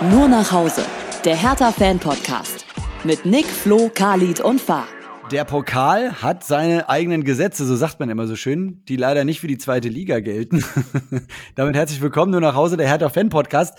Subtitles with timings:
[0.00, 0.82] Nur nach Hause.
[1.24, 2.66] Der Hertha-Fan-Podcast.
[3.02, 4.86] Mit Nick, Flo, Khalid und Fahr.
[5.32, 9.40] Der Pokal hat seine eigenen Gesetze, so sagt man immer so schön, die leider nicht
[9.40, 10.64] für die zweite Liga gelten.
[11.56, 13.76] Damit herzlich willkommen nur nach Hause, der Hertha Fan Podcast.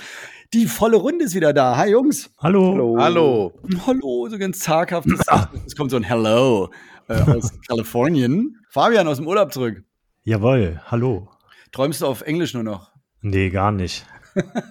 [0.53, 1.77] Die volle Runde ist wieder da.
[1.77, 2.29] Hi Jungs.
[2.37, 2.73] Hallo.
[2.73, 2.97] Hallo.
[2.99, 3.53] Hallo.
[3.87, 5.07] Hallo, so ganz zaghaft.
[5.65, 6.69] Es kommt so ein Hello
[7.07, 8.57] äh, aus Kalifornien.
[8.69, 9.85] Fabian aus dem Urlaub zurück.
[10.23, 11.29] Jawohl, hallo.
[11.71, 12.91] Träumst du auf Englisch nur noch?
[13.21, 14.05] Nee, gar nicht.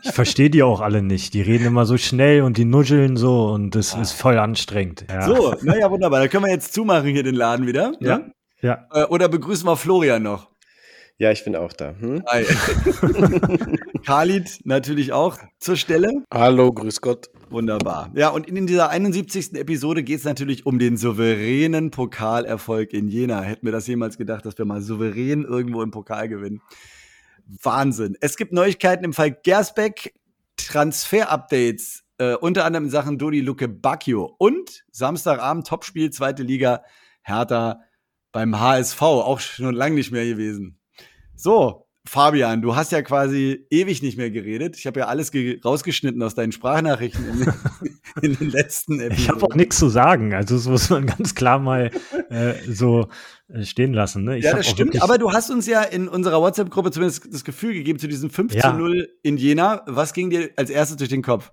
[0.02, 1.34] Ich verstehe die auch alle nicht.
[1.34, 4.00] Die reden immer so schnell und die nuscheln so und das ah.
[4.00, 5.06] ist voll anstrengend.
[5.08, 5.26] Ja.
[5.26, 6.20] So, naja, wunderbar.
[6.20, 7.92] Da können wir jetzt zumachen hier den Laden wieder.
[8.00, 8.18] Ja.
[8.18, 8.32] Ne?
[8.60, 8.86] ja.
[8.92, 10.48] Äh, oder begrüßen wir Florian noch?
[11.20, 11.96] Ja, ich bin auch da.
[11.98, 12.22] Hm?
[12.28, 12.44] Hi.
[14.06, 16.22] Khalid natürlich auch zur Stelle.
[16.32, 17.28] Hallo, grüß Gott.
[17.50, 18.12] Wunderbar.
[18.14, 19.54] Ja, und in dieser 71.
[19.54, 23.40] Episode geht es natürlich um den souveränen Pokalerfolg in Jena.
[23.40, 26.60] Hätten wir das jemals gedacht, dass wir mal souverän irgendwo im Pokal gewinnen?
[27.48, 28.16] Wahnsinn.
[28.20, 30.14] Es gibt Neuigkeiten im Fall Gersbeck,
[30.56, 36.84] Transfer-Updates, äh, unter anderem in Sachen Dodi Luke Bacchio und Samstagabend Topspiel, zweite Liga,
[37.22, 37.80] Hertha
[38.32, 40.78] beim HSV, auch schon lange nicht mehr gewesen.
[41.34, 44.76] So, Fabian, du hast ja quasi ewig nicht mehr geredet.
[44.76, 45.30] Ich habe ja alles
[45.64, 47.52] rausgeschnitten aus deinen Sprachnachrichten in,
[48.22, 49.18] in den letzten Episoden.
[49.18, 50.32] Ich habe auch nichts zu sagen.
[50.34, 51.90] Also das muss man ganz klar mal
[52.30, 53.08] äh, so
[53.48, 54.24] äh, stehen lassen.
[54.24, 54.38] Ne?
[54.38, 55.00] Ja, das stimmt.
[55.02, 58.54] Aber du hast uns ja in unserer WhatsApp-Gruppe zumindest das Gefühl gegeben zu diesem 5
[58.54, 58.70] ja.
[58.70, 59.82] zu 0 in Jena.
[59.86, 61.52] Was ging dir als erstes durch den Kopf?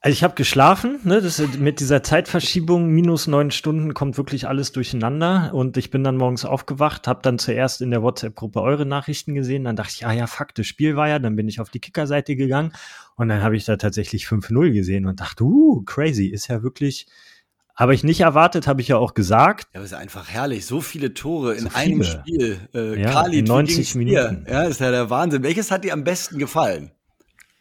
[0.00, 1.20] Also ich habe geschlafen, ne?
[1.20, 6.16] Das, mit dieser Zeitverschiebung minus neun Stunden kommt wirklich alles durcheinander und ich bin dann
[6.16, 10.12] morgens aufgewacht, habe dann zuerst in der WhatsApp-Gruppe eure Nachrichten gesehen, dann dachte ich, ah
[10.12, 12.72] ja, fuck, das Spiel war ja, dann bin ich auf die Kicker-Seite gegangen
[13.16, 17.08] und dann habe ich da tatsächlich 5-0 gesehen und dachte, uh, crazy, ist ja wirklich,
[17.74, 19.66] habe ich nicht erwartet, habe ich ja auch gesagt.
[19.74, 21.82] Ja, das ist einfach herrlich, so viele Tore so in viele.
[21.82, 22.60] einem Spiel.
[22.72, 24.46] Äh, ja, Kali, 90 Minuten.
[24.48, 25.42] Ja, ist ja der Wahnsinn.
[25.42, 26.92] Welches hat dir am besten gefallen?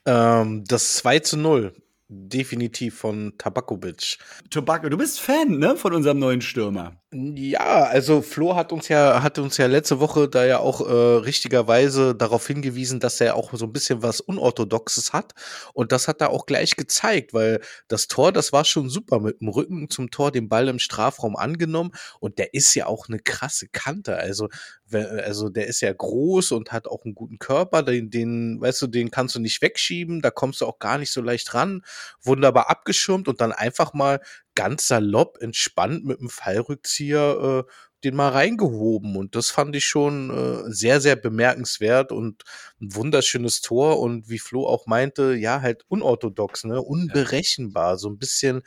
[0.05, 1.73] Ähm, das 2 zu 0
[2.09, 4.17] definitiv von Tabakovic.
[4.49, 7.01] Tobacco, du bist Fan, ne, von unserem neuen Stürmer.
[7.13, 10.91] Ja, also Flo hat uns ja hat uns ja letzte Woche da ja auch äh,
[10.93, 15.31] richtigerweise darauf hingewiesen, dass er auch so ein bisschen was unorthodoxes hat.
[15.73, 19.39] Und das hat er auch gleich gezeigt, weil das Tor, das war schon super mit
[19.39, 21.91] dem Rücken zum Tor, den Ball im Strafraum angenommen.
[22.19, 24.49] Und der ist ja auch eine krasse Kante, also
[24.93, 28.87] also der ist ja groß und hat auch einen guten Körper, den, den weißt du,
[28.87, 31.83] den kannst du nicht wegschieben, da kommst du auch gar nicht so leicht ran,
[32.21, 34.21] wunderbar abgeschirmt und dann einfach mal
[34.57, 37.71] ganz salopp, entspannt mit dem Fallrückzieher äh,
[38.03, 39.15] den mal reingehoben.
[39.15, 42.43] Und das fand ich schon äh, sehr, sehr bemerkenswert und
[42.81, 43.99] ein wunderschönes Tor.
[43.99, 46.81] Und wie Flo auch meinte, ja, halt unorthodox, ne?
[46.81, 47.99] Unberechenbar.
[47.99, 48.63] So ein bisschen,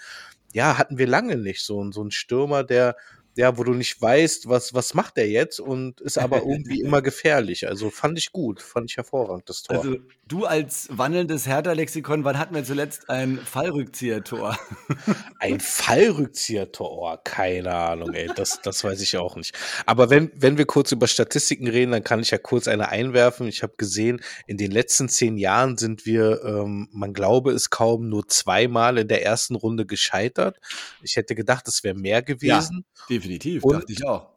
[0.53, 1.63] ja, hatten wir lange nicht.
[1.65, 2.95] So, so ein Stürmer, der
[3.37, 7.03] ja, wo du nicht weißt, was, was macht er jetzt und ist aber irgendwie immer
[7.03, 7.69] gefährlich.
[7.69, 9.77] Also fand ich gut, fand ich hervorragend, das Tor.
[9.77, 9.97] Also
[10.27, 14.59] du als wandelndes Hertha-Lexikon, wann hatten wir zuletzt ein Fallrückzieher-Tor?
[15.39, 16.91] Ein Fallrückzieher-Tor?
[16.91, 19.57] Oh, keine Ahnung, ey, das, das weiß ich auch nicht.
[19.87, 23.47] Aber wenn, wenn wir kurz über Statistiken reden, dann kann ich ja kurz eine einwerfen.
[23.47, 28.09] Ich habe gesehen, in den letzten zehn Jahren sind wir, ähm, man glaube es kaum,
[28.09, 30.61] nur zweimal in der ersten Runde gescheitert.
[31.03, 32.85] Ich hätte gedacht, es wäre mehr gewesen.
[33.09, 34.31] Ja, definitiv, und, dachte ich auch.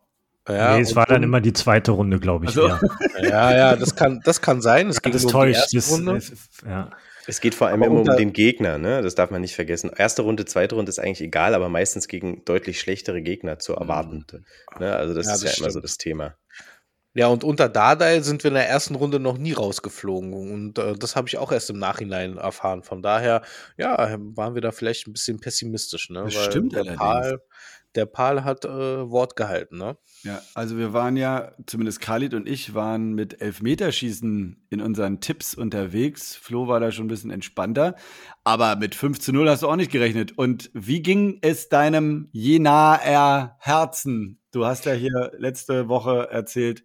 [0.47, 2.49] Ja, nee, es war dann immer die zweite Runde, glaube ich.
[2.49, 2.79] Also, ja.
[3.21, 4.89] ja, ja, das kann, das kann sein.
[4.89, 5.71] Es geht das um täuscht.
[5.71, 6.13] die erste Runde.
[6.15, 6.31] Das,
[6.65, 6.89] ja.
[7.25, 9.01] Es geht vor allem immer um den Gegner, ne?
[9.01, 9.89] Das darf man nicht vergessen.
[9.95, 14.25] Erste Runde, zweite Runde ist eigentlich egal, aber meistens gegen deutlich schlechtere Gegner zu erwarten.
[14.29, 14.43] Mhm.
[14.79, 14.93] Ne?
[14.93, 15.65] Also das ja, ist das ja stimmt.
[15.67, 16.35] immer so das Thema.
[17.15, 20.33] Ja, und unter Dardai sind wir in der ersten Runde noch nie rausgeflogen.
[20.33, 22.81] Und äh, das habe ich auch erst im Nachhinein erfahren.
[22.81, 23.43] Von daher,
[23.77, 26.09] ja, waren wir da vielleicht ein bisschen pessimistisch.
[26.09, 26.23] Ne?
[26.25, 27.39] Das Weil stimmt Pal,
[27.95, 28.69] der Pal hat äh,
[29.09, 29.97] Wort gehalten, ne?
[30.23, 35.53] Ja, also wir waren ja, zumindest Khalid und ich waren mit Elfmeterschießen in unseren Tipps
[35.53, 36.35] unterwegs.
[36.35, 37.95] Flo war da schon ein bisschen entspannter.
[38.43, 40.37] Aber mit 5 zu 0 hast du auch nicht gerechnet.
[40.37, 44.39] Und wie ging es deinem Jenaer Herzen?
[44.51, 46.83] Du hast ja hier letzte Woche erzählt,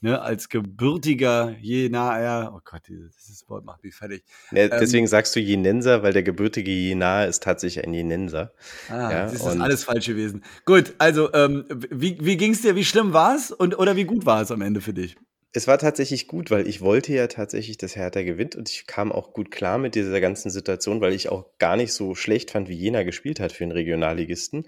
[0.00, 4.24] ne, als gebürtiger Jenaer, oh Gott, dieses Wort macht mich fertig.
[4.52, 8.52] Ja, ähm, deswegen ähm, sagst du Jenenser, weil der gebürtige Jenaer ist tatsächlich ein Jenenser.
[8.88, 10.42] Ah, ja, das ist alles falsch gewesen.
[10.64, 14.04] Gut, also ähm, wie, wie ging es dir, wie schlimm war es und oder wie
[14.04, 15.16] gut war es am Ende für dich?
[15.52, 19.10] Es war tatsächlich gut, weil ich wollte ja tatsächlich, dass Hertha gewinnt und ich kam
[19.10, 22.68] auch gut klar mit dieser ganzen Situation, weil ich auch gar nicht so schlecht fand,
[22.68, 24.66] wie Jena gespielt hat für einen Regionalligisten.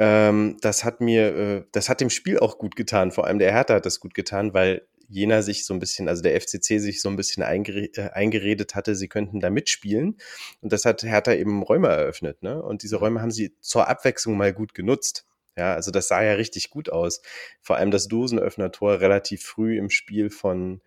[0.00, 3.12] Ähm, das hat mir, äh, das hat dem Spiel auch gut getan.
[3.12, 6.22] Vor allem der Hertha hat das gut getan, weil Jena sich so ein bisschen, also
[6.22, 10.16] der FCC sich so ein bisschen eingere äh, eingeredet hatte, sie könnten da mitspielen.
[10.62, 12.42] Und das hat Hertha eben Räume eröffnet.
[12.42, 12.62] Ne?
[12.62, 15.26] Und diese Räume haben sie zur Abwechslung mal gut genutzt.
[15.54, 17.20] Ja, also das sah ja richtig gut aus.
[17.60, 20.80] Vor allem das Dosenöffner-Tor relativ früh im Spiel von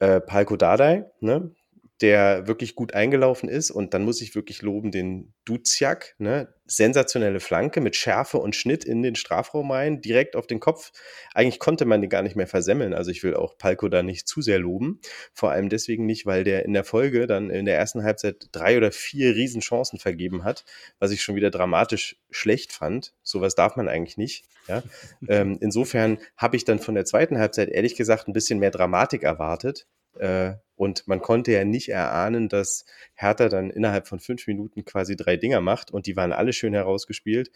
[0.00, 1.54] äh, Palko Dardai, ne?
[2.00, 3.70] Der wirklich gut eingelaufen ist.
[3.70, 6.48] Und dann muss ich wirklich loben den Duziak, ne?
[6.70, 10.92] sensationelle Flanke mit Schärfe und Schnitt in den Strafraum rein, direkt auf den Kopf.
[11.34, 12.92] Eigentlich konnte man den gar nicht mehr versemmeln.
[12.92, 15.00] Also ich will auch Palko da nicht zu sehr loben.
[15.32, 18.76] Vor allem deswegen nicht, weil der in der Folge dann in der ersten Halbzeit drei
[18.76, 20.64] oder vier Riesenchancen vergeben hat,
[20.98, 23.14] was ich schon wieder dramatisch schlecht fand.
[23.22, 24.44] Sowas darf man eigentlich nicht.
[24.68, 24.82] Ja?
[25.28, 29.22] ähm, insofern habe ich dann von der zweiten Halbzeit ehrlich gesagt ein bisschen mehr Dramatik
[29.22, 29.86] erwartet.
[30.18, 32.84] Äh, und man konnte ja nicht erahnen, dass
[33.14, 36.72] Hertha dann innerhalb von fünf Minuten quasi drei Dinger macht und die waren alle schön
[36.72, 37.50] herausgespielt.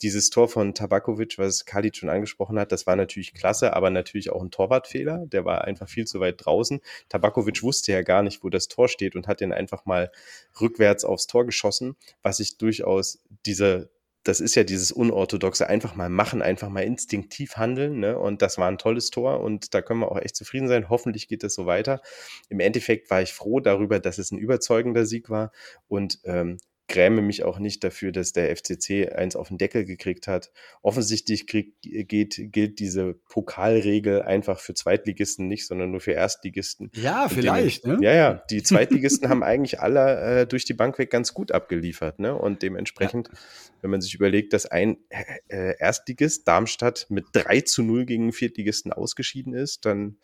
[0.00, 4.30] Dieses Tor von Tabakovic, was Khalid schon angesprochen hat, das war natürlich klasse, aber natürlich
[4.30, 5.26] auch ein Torwartfehler.
[5.26, 6.80] Der war einfach viel zu weit draußen.
[7.08, 10.12] Tabakovic wusste ja gar nicht, wo das Tor steht und hat den einfach mal
[10.60, 13.90] rückwärts aufs Tor geschossen, was ich durchaus diese
[14.28, 17.98] das ist ja dieses unorthodoxe, einfach mal machen, einfach mal instinktiv handeln.
[17.98, 18.18] Ne?
[18.18, 20.90] Und das war ein tolles Tor und da können wir auch echt zufrieden sein.
[20.90, 22.02] Hoffentlich geht das so weiter.
[22.50, 25.50] Im Endeffekt war ich froh darüber, dass es ein überzeugender Sieg war
[25.88, 30.26] und ähm, gräme mich auch nicht dafür, dass der FCC eins auf den Deckel gekriegt
[30.26, 30.50] hat.
[30.82, 36.90] Offensichtlich krieg, geht, gilt diese Pokalregel einfach für Zweitligisten nicht, sondern nur für Erstligisten.
[36.94, 37.84] Ja, vielleicht.
[37.84, 38.04] Den, ne?
[38.04, 38.42] Ja, ja.
[38.50, 42.18] Die Zweitligisten haben eigentlich alle äh, durch die Bank weg ganz gut abgeliefert.
[42.18, 42.34] Ne?
[42.34, 43.34] Und dementsprechend, ja.
[43.82, 48.92] wenn man sich überlegt, dass ein äh, Erstligist Darmstadt mit 3 zu 0 gegen Viertligisten
[48.92, 50.16] ausgeschieden ist, dann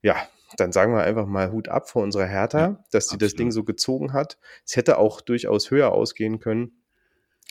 [0.00, 0.16] ja,
[0.56, 3.50] dann sagen wir einfach mal Hut ab vor unserer Hertha, ja, dass sie das Ding
[3.50, 4.38] so gezogen hat.
[4.64, 6.72] Es hätte auch durchaus höher ausgehen können.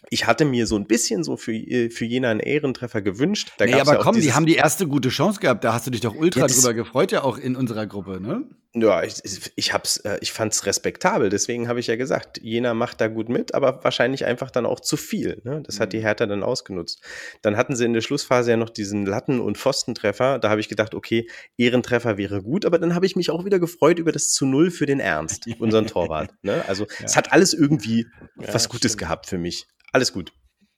[0.09, 1.53] Ich hatte mir so ein bisschen so für,
[1.91, 3.51] für Jena einen Ehrentreffer gewünscht.
[3.57, 5.63] Da nee, aber ja komm, die haben die erste gute Chance gehabt.
[5.63, 8.45] Da hast du dich doch ultra ja, drüber gefreut, ja auch in unserer Gruppe, ne?
[8.73, 9.21] Ja, ich,
[9.57, 11.29] ich, hab's, äh, ich fand's respektabel.
[11.29, 14.79] Deswegen habe ich ja gesagt, Jena macht da gut mit, aber wahrscheinlich einfach dann auch
[14.79, 15.41] zu viel.
[15.43, 15.61] Ne?
[15.61, 15.79] Das mhm.
[15.81, 16.03] hat die mhm.
[16.03, 17.03] Hertha dann ausgenutzt.
[17.41, 20.39] Dann hatten sie in der Schlussphase ja noch diesen Latten- und Pfostentreffer.
[20.39, 21.27] Da habe ich gedacht, okay,
[21.57, 24.71] Ehrentreffer wäre gut, aber dann habe ich mich auch wieder gefreut über das zu Null
[24.71, 26.31] für den Ernst, unseren Torwart.
[26.43, 26.63] Ne?
[26.67, 27.05] Also ja.
[27.05, 28.07] es hat alles irgendwie
[28.39, 29.01] ja, was Gutes stimmt.
[29.01, 29.67] gehabt für mich.
[29.91, 30.31] Alles gut.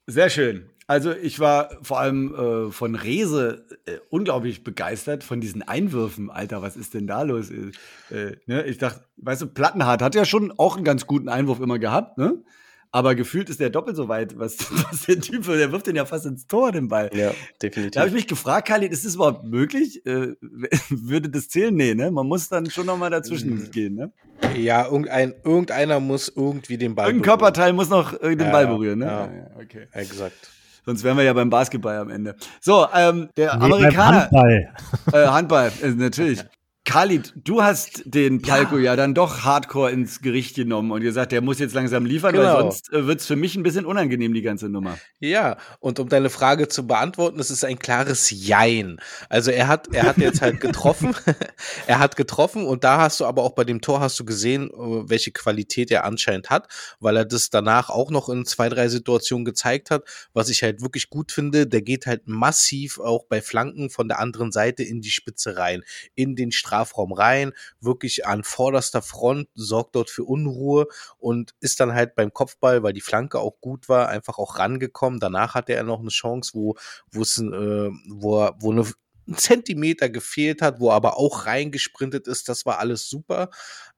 [0.08, 0.70] Sehr schön.
[0.88, 6.30] Also ich war vor allem äh, von Rese äh, unglaublich begeistert von diesen Einwürfen.
[6.30, 7.50] Alter, was ist denn da los?
[7.50, 7.72] Äh,
[8.16, 8.64] äh ne?
[8.66, 12.18] Ich dachte, weißt du, Plattenhardt hat ja schon auch einen ganz guten Einwurf immer gehabt,
[12.18, 12.44] ne?
[12.96, 14.58] Aber gefühlt ist der doppelt so weit, was,
[14.92, 17.10] was der Typ, der wirft den ja fast ins Tor, den Ball.
[17.12, 17.94] Ja, definitiv.
[17.94, 20.06] Da habe ich mich gefragt, Khalid, ist das überhaupt möglich?
[20.06, 20.36] Äh,
[20.90, 21.76] würde das zählen?
[21.76, 22.12] Nee, ne?
[22.12, 23.72] Man muss dann schon nochmal dazwischen mhm.
[23.72, 24.12] gehen, ne?
[24.56, 29.00] Ja, irgendein, irgendeiner muss irgendwie den Ball Irgendein Körperteil muss noch den ja, Ball berühren,
[29.00, 29.06] ne?
[29.06, 29.88] Ja, ja, okay.
[29.94, 30.52] Exakt.
[30.86, 32.36] Sonst wären wir ja beim Basketball am Ende.
[32.60, 34.22] So, ähm, der nee, Amerikaner.
[34.22, 34.74] Handball.
[35.14, 36.44] Äh, Handball, äh, natürlich.
[36.86, 38.84] Khalid, du hast den Palko ja.
[38.84, 38.96] ja.
[38.98, 42.46] dann doch hardcore ins Gericht genommen und gesagt, der muss jetzt langsam liefern, genau.
[42.46, 44.98] weil sonst äh, wird es für mich ein bisschen unangenehm, die ganze Nummer.
[45.20, 48.98] Ja, und um deine Frage zu beantworten, es ist ein klares Jein.
[49.30, 51.16] Also er hat, er hat jetzt halt getroffen,
[51.88, 54.70] er hat getroffen und da hast du aber auch bei dem Tor hast du gesehen,
[54.70, 56.68] äh, welche Qualität er anscheinend hat,
[57.00, 60.04] weil er das danach auch noch in zwei, drei Situationen gezeigt hat,
[60.34, 64.20] was ich halt wirklich gut finde, der geht halt massiv auch bei Flanken von der
[64.20, 65.84] anderen Seite in die Spitze rein,
[66.14, 70.88] in den Strafraum Strafraum rein, wirklich an vorderster Front, sorgt dort für Unruhe
[71.20, 75.20] und ist dann halt beim Kopfball, weil die Flanke auch gut war, einfach auch rangekommen.
[75.20, 76.76] Danach hatte er noch eine Chance, wo,
[77.12, 78.86] wo es, äh, wo, wo eine
[79.26, 83.50] ein Zentimeter gefehlt hat, wo aber auch reingesprintet ist, das war alles super.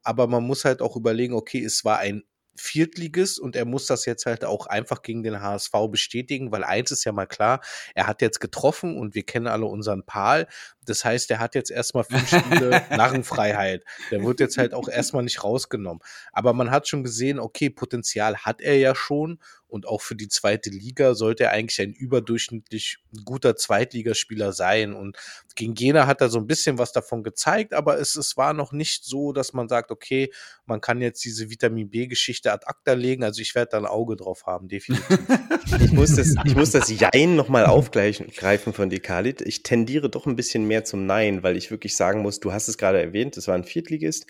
[0.04, 2.22] Aber man muss halt auch überlegen, okay, es war ein
[2.56, 6.92] Viertligist und er muss das jetzt halt auch einfach gegen den HSV bestätigen, weil eins
[6.92, 7.62] ist ja mal klar,
[7.94, 10.48] er hat jetzt getroffen und wir kennen alle unseren Pal.
[10.86, 13.84] Das heißt, er hat jetzt erstmal fünf Spiele Narrenfreiheit.
[14.12, 16.02] Der wird jetzt halt auch erstmal nicht rausgenommen.
[16.32, 20.28] Aber man hat schon gesehen, okay, Potenzial hat er ja schon und auch für die
[20.28, 24.94] zweite Liga sollte er eigentlich ein überdurchschnittlich guter Zweitligaspieler sein.
[24.94, 25.18] Und
[25.56, 28.72] gegen Jena hat er so ein bisschen was davon gezeigt, aber es, es war noch
[28.72, 30.32] nicht so, dass man sagt, okay,
[30.66, 33.24] man kann jetzt diese Vitamin B-Geschichte ad acta legen.
[33.24, 35.20] Also ich werde da ein Auge drauf haben, definitiv.
[35.82, 39.42] ich, muss das, ich muss das Jein nochmal aufgreifen von dir, Khalid.
[39.42, 42.68] Ich tendiere doch ein bisschen mehr zum Nein, weil ich wirklich sagen muss, du hast
[42.68, 44.28] es gerade erwähnt, das war ein Viertligist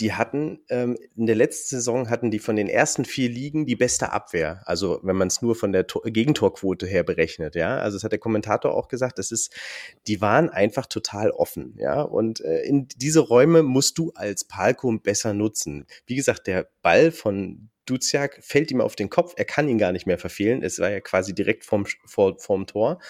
[0.00, 3.76] die hatten ähm, in der letzten Saison hatten die von den ersten vier Ligen die
[3.76, 4.62] beste Abwehr.
[4.64, 7.78] Also wenn man es nur von der Tor Gegentorquote her berechnet, ja.
[7.78, 9.18] Also das hat der Kommentator auch gesagt.
[9.18, 9.54] Das ist,
[10.06, 12.00] die waren einfach total offen, ja.
[12.00, 15.86] Und äh, in diese Räume musst du als Palkum besser nutzen.
[16.06, 19.92] Wie gesagt, der Ball von Duziak fällt ihm auf den Kopf, er kann ihn gar
[19.92, 20.62] nicht mehr verfehlen.
[20.62, 23.00] Es war ja quasi direkt vorm, vor, vorm Tor.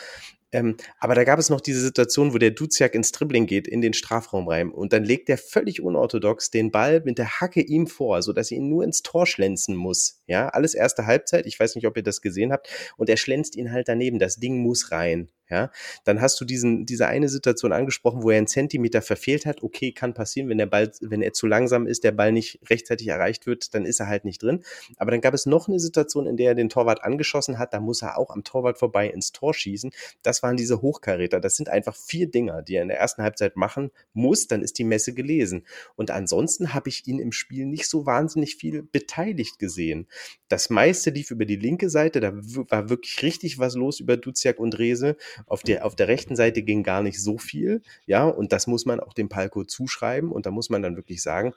[0.52, 3.80] Ähm, aber da gab es noch diese Situation, wo der Duziak ins Dribbling geht, in
[3.80, 4.71] den Strafraum rein.
[4.71, 8.59] Und dann legt er völlig unorthodox den Ball mit der Hacke ihm vor, sodass er
[8.59, 10.23] ihn nur ins Tor schlänzen muss.
[10.26, 11.47] Ja, alles erste Halbzeit.
[11.47, 12.69] Ich weiß nicht, ob ihr das gesehen habt.
[12.97, 14.19] Und er schlänzt ihn halt daneben.
[14.19, 15.28] Das Ding muss rein.
[15.50, 15.71] Ja,
[16.04, 19.62] dann hast du diesen, diese eine Situation angesprochen, wo er einen Zentimeter verfehlt hat.
[19.62, 23.09] Okay, kann passieren, wenn der Ball, wenn er zu langsam ist, der Ball nicht rechtzeitig
[23.09, 24.62] erreicht wird, dann ist er halt nicht drin.
[24.97, 27.75] Aber dann gab es noch eine Situation, in der er den Torwart angeschossen hat.
[27.75, 29.90] Da muss er auch am Torwart vorbei ins Tor schießen.
[30.23, 31.40] Das waren diese Hochkaräter.
[31.40, 34.47] Das sind einfach vier Dinger, die er in der ersten Halbzeit machen muss.
[34.47, 35.66] Dann ist die Messe gelesen.
[35.97, 40.07] Und ansonsten habe ich ihn im Spiel nicht so wahnsinnig viel beteiligt gesehen.
[40.49, 42.21] Das meiste lief über die linke Seite.
[42.21, 45.16] Da war wirklich richtig was los über Duziak und Rese.
[45.47, 47.82] Auf der, auf der rechten Seite ging gar nicht so viel.
[48.06, 50.32] Ja, und das muss man auch dem Palko zuschreiben.
[50.32, 51.54] Und da muss man dann wirklich sagen,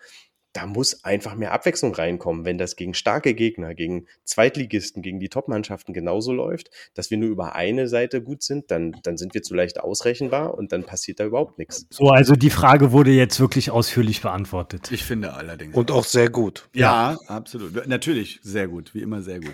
[0.53, 5.29] da muss einfach mehr Abwechslung reinkommen, wenn das gegen starke Gegner, gegen Zweitligisten, gegen die
[5.29, 9.41] Topmannschaften genauso läuft, dass wir nur über eine Seite gut sind, dann, dann sind wir
[9.41, 11.87] zu leicht ausrechenbar und dann passiert da überhaupt nichts.
[11.89, 14.91] So, also die Frage wurde jetzt wirklich ausführlich beantwortet.
[14.91, 15.75] Ich finde allerdings.
[15.75, 16.69] Und auch sehr gut.
[16.73, 17.19] Ja, ja.
[17.27, 17.87] absolut.
[17.87, 19.53] Natürlich sehr gut, wie immer sehr gut.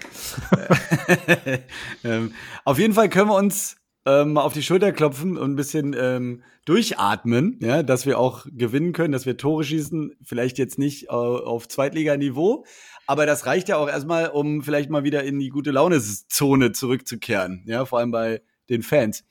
[2.04, 2.34] ähm,
[2.66, 6.44] auf jeden Fall können wir uns ähm, auf die Schulter klopfen und ein bisschen ähm,
[6.66, 11.10] durchatmen, ja, dass wir auch gewinnen können, dass wir Tore schießen, vielleicht jetzt nicht äh,
[11.10, 12.66] auf Zweitliganiveau,
[13.08, 17.64] aber das reicht ja auch erstmal, um vielleicht mal wieder in die gute Laune-Zone zurückzukehren,
[17.66, 19.26] ja, vor allem bei den Fans,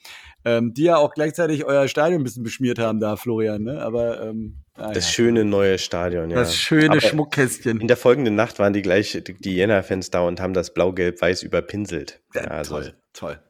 [0.45, 3.81] ähm, die ja auch gleichzeitig euer Stadion ein bisschen beschmiert haben da, Florian, ne?
[3.81, 5.13] Aber ähm, ah, das ja.
[5.13, 6.37] schöne neue Stadion, ja.
[6.37, 7.81] Das schöne Aber Schmuckkästchen.
[7.81, 12.21] In der folgenden Nacht waren die gleich die Jena-Fans da und haben das Blau-Gelb-Weiß überpinselt.
[12.35, 13.41] Ja, also, toll, toll.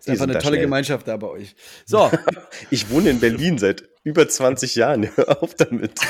[0.00, 0.60] Ist einfach eine tolle schnell.
[0.62, 1.54] Gemeinschaft da bei euch.
[1.86, 2.10] So.
[2.70, 5.10] ich wohne in Berlin seit über 20 Jahren.
[5.16, 6.00] Hör auf damit.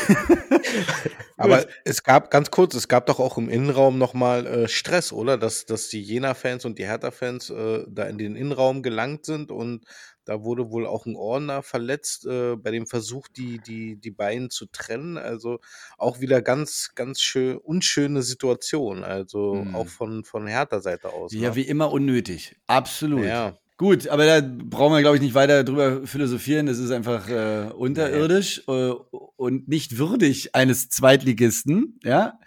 [1.37, 5.39] Aber es gab, ganz kurz, es gab doch auch im Innenraum nochmal äh, Stress, oder?
[5.39, 9.85] Dass, dass die Jena-Fans und die Hertha-Fans äh, da in den Innenraum gelangt sind und
[10.27, 14.51] da wurde wohl auch ein Ordner verletzt äh, bei dem Versuch, die, die, die beiden
[14.51, 15.19] zu trennen.
[15.19, 15.59] Also
[15.99, 19.03] auch wieder ganz, ganz schön, unschöne Situation.
[19.03, 19.75] Also mhm.
[19.75, 21.33] auch von, von Hertha-Seite aus.
[21.33, 21.57] Ja, ne?
[21.57, 22.55] wie immer unnötig.
[22.67, 23.25] Absolut.
[23.25, 23.59] Ja.
[23.81, 26.67] Gut, aber da brauchen wir, glaube ich, nicht weiter drüber philosophieren.
[26.67, 31.99] Das ist einfach äh, unterirdisch äh, und nicht würdig eines Zweitligisten.
[32.05, 32.39] Ja,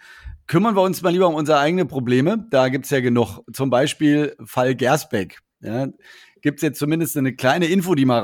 [0.46, 2.46] kümmern wir uns mal lieber um unsere eigenen Probleme.
[2.50, 3.40] Da gibt's ja genug.
[3.52, 5.40] Zum Beispiel Fall Gersbeck.
[5.60, 5.88] Ja,
[6.40, 8.22] gibt's jetzt zumindest eine kleine Info, die mal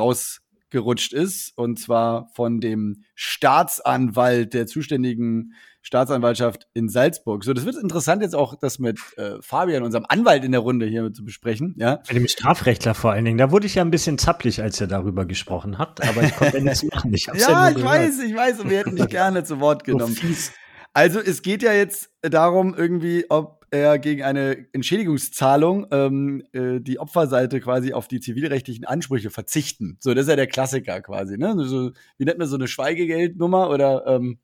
[0.70, 7.42] rausgerutscht ist, und zwar von dem Staatsanwalt der zuständigen Staatsanwaltschaft in Salzburg.
[7.42, 10.86] So, das wird interessant jetzt auch, das mit äh, Fabian, unserem Anwalt in der Runde
[10.86, 11.74] hier zu besprechen.
[11.78, 12.00] Ja.
[12.08, 13.38] Mit dem Strafrechtler vor allen Dingen.
[13.38, 16.60] Da wurde ich ja ein bisschen zappelig, als er darüber gesprochen hat, aber ich konnte
[16.60, 17.14] nichts machen.
[17.14, 20.14] Ich ja, ja ich weiß, ich weiß, und wir hätten dich gerne zu Wort genommen.
[20.14, 20.52] So
[20.92, 26.98] also es geht ja jetzt darum, irgendwie, ob er gegen eine Entschädigungszahlung ähm, äh, die
[26.98, 29.96] Opferseite quasi auf die zivilrechtlichen Ansprüche verzichten.
[30.00, 31.38] So, das ist ja der Klassiker quasi.
[31.38, 31.54] Ne?
[31.56, 34.38] So, wie nennt man so eine Schweigegeldnummer oder ähm,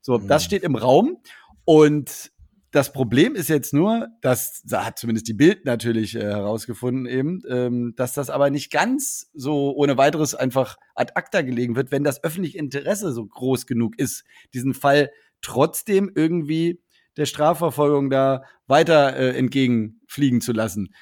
[0.00, 0.46] so, das mhm.
[0.46, 1.18] steht im Raum.
[1.64, 2.30] Und
[2.70, 7.94] das Problem ist jetzt nur, das hat zumindest die Bild natürlich äh, herausgefunden eben, ähm,
[7.96, 12.22] dass das aber nicht ganz so ohne weiteres einfach ad acta gelegen wird, wenn das
[12.22, 15.10] öffentliche Interesse so groß genug ist, diesen Fall
[15.40, 16.82] trotzdem irgendwie
[17.16, 20.94] der Strafverfolgung da weiter äh, entgegenfliegen zu lassen.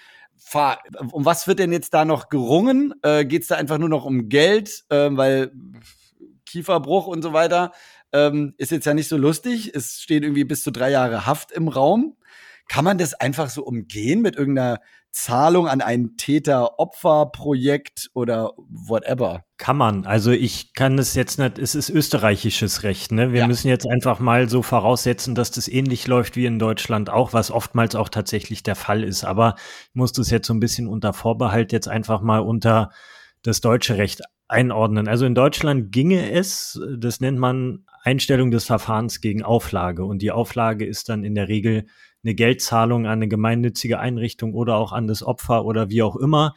[1.13, 2.95] Um was wird denn jetzt da noch gerungen?
[3.03, 5.53] Äh, Geht es da einfach nur noch um Geld, äh, weil
[6.47, 7.73] Kieferbruch und so weiter?
[8.13, 9.75] Ähm, ist jetzt ja nicht so lustig.
[9.75, 12.17] Es stehen irgendwie bis zu drei Jahre Haft im Raum.
[12.69, 14.81] Kann man das einfach so umgehen mit irgendeiner
[15.15, 19.45] Zahlung an ein Täter-Opfer-Projekt oder whatever?
[19.59, 20.07] Kann man.
[20.07, 23.13] Also ich kann es jetzt nicht, es ist österreichisches Recht.
[23.13, 23.33] Ne?
[23.33, 23.47] Wir ja.
[23.47, 27.53] müssen jetzt einfach mal so voraussetzen, dass das ähnlich läuft wie in Deutschland auch, was
[27.53, 29.25] oftmals auch tatsächlich der Fall ist.
[29.25, 29.55] Aber
[29.91, 32.91] ich muss das jetzt so ein bisschen unter Vorbehalt jetzt einfach mal unter
[33.43, 34.23] das deutsche Recht
[34.55, 35.09] einordnen.
[35.09, 40.05] Also in Deutschland ginge es, das nennt man Einstellung des Verfahrens gegen Auflage.
[40.05, 41.87] Und die Auflage ist dann in der Regel
[42.23, 46.55] eine Geldzahlung an eine gemeinnützige Einrichtung oder auch an das Opfer oder wie auch immer.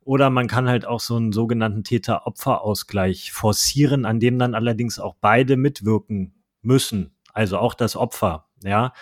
[0.00, 5.16] Oder man kann halt auch so einen sogenannten Täter-Opfer-Ausgleich forcieren, an dem dann allerdings auch
[5.20, 7.16] beide mitwirken müssen.
[7.32, 8.92] Also auch das Opfer, ja.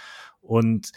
[0.41, 0.93] Und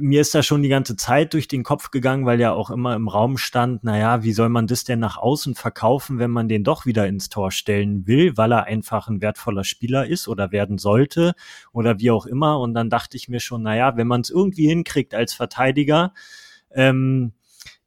[0.00, 2.94] mir ist da schon die ganze Zeit durch den Kopf gegangen, weil ja auch immer
[2.94, 6.62] im Raum stand, naja, wie soll man das denn nach außen verkaufen, wenn man den
[6.62, 10.78] doch wieder ins Tor stellen will, weil er einfach ein wertvoller Spieler ist oder werden
[10.78, 11.34] sollte
[11.72, 12.60] oder wie auch immer.
[12.60, 16.12] Und dann dachte ich mir schon, naja, wenn man es irgendwie hinkriegt als Verteidiger,
[16.70, 17.32] ähm,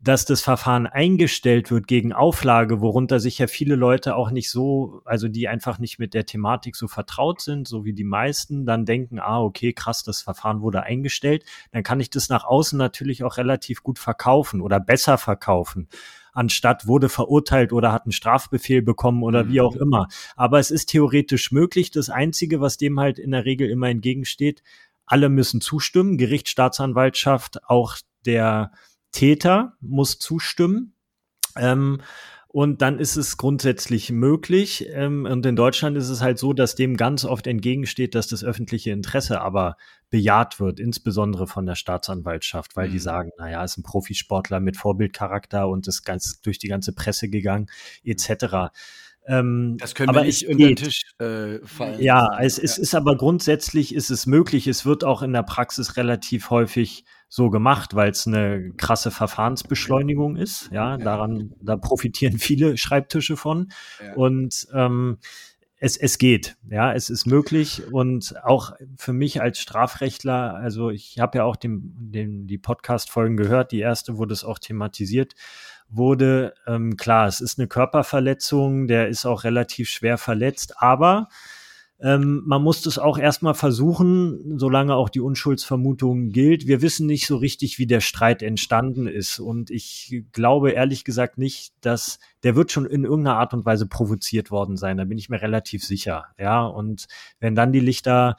[0.06, 5.02] dass das Verfahren eingestellt wird gegen Auflage, worunter sich ja viele Leute auch nicht so,
[5.04, 8.86] also die einfach nicht mit der Thematik so vertraut sind, so wie die meisten, dann
[8.86, 13.24] denken, ah, okay, krass, das Verfahren wurde eingestellt, dann kann ich das nach außen natürlich
[13.24, 15.90] auch relativ gut verkaufen oder besser verkaufen
[16.38, 19.82] anstatt wurde verurteilt oder hat einen Strafbefehl bekommen oder wie auch mhm.
[19.84, 20.08] immer.
[20.36, 21.92] Aber es ist theoretisch möglich.
[21.92, 24.62] Das Einzige, was dem halt in der Regel immer entgegensteht,
[25.06, 27.96] alle müssen zustimmen, Gericht, Staatsanwaltschaft, auch
[28.26, 28.72] der
[29.16, 30.94] Täter muss zustimmen.
[31.58, 32.02] Ähm,
[32.48, 34.88] Und dann ist es grundsätzlich möglich.
[34.90, 38.46] Ähm, und in Deutschland ist es halt so, dass dem ganz oft entgegensteht, dass das
[38.46, 39.76] öffentliche Interesse aber
[40.10, 42.92] bejaht wird, insbesondere von der Staatsanwaltschaft, weil mhm.
[42.94, 47.28] die sagen, naja, ist ein Profisportler mit Vorbildcharakter und ist ganz durch die ganze Presse
[47.28, 47.68] gegangen,
[48.06, 48.72] etc.
[49.28, 52.02] Ähm, das können wir nicht unter den Tisch äh, fallen.
[52.02, 52.64] Ja, es, ja.
[52.64, 54.68] es ist aber grundsätzlich ist es möglich.
[54.68, 57.04] Es wird auch in der Praxis relativ häufig
[57.36, 60.70] so gemacht, weil es eine krasse Verfahrensbeschleunigung ist.
[60.72, 63.74] Ja, daran, da profitieren viele Schreibtische von.
[64.02, 64.14] Ja.
[64.14, 65.18] Und ähm,
[65.78, 71.20] es, es geht, ja, es ist möglich und auch für mich als Strafrechtler, also ich
[71.20, 75.36] habe ja auch dem, dem, die Podcast-Folgen gehört, die erste wurde es auch thematisiert
[75.90, 81.28] wurde, ähm, klar, es ist eine Körperverletzung, der ist auch relativ schwer verletzt, aber
[82.02, 86.68] ähm, man muss das auch erstmal versuchen, solange auch die Unschuldsvermutung gilt.
[86.68, 89.40] Wir wissen nicht so richtig, wie der Streit entstanden ist.
[89.40, 93.88] Und ich glaube ehrlich gesagt nicht, dass der wird schon in irgendeiner Art und Weise
[93.88, 94.98] provoziert worden sein.
[94.98, 96.26] Da bin ich mir relativ sicher.
[96.38, 97.06] Ja, und
[97.40, 98.36] wenn dann die Lichter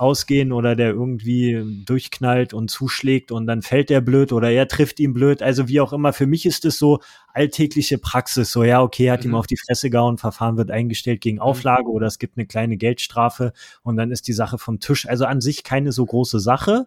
[0.00, 4.98] ausgehen oder der irgendwie durchknallt und zuschlägt und dann fällt der blöd oder er trifft
[4.98, 5.42] ihn blöd.
[5.42, 7.00] Also wie auch immer, für mich ist es so
[7.34, 8.50] alltägliche Praxis.
[8.50, 9.32] So, ja, okay, hat mhm.
[9.32, 11.42] ihm auf die Fresse gehauen, Verfahren wird eingestellt gegen mhm.
[11.42, 11.90] Auflage mhm.
[11.90, 13.52] oder es gibt eine kleine Geldstrafe
[13.82, 15.06] und dann ist die Sache vom Tisch.
[15.06, 16.86] Also an sich keine so große Sache.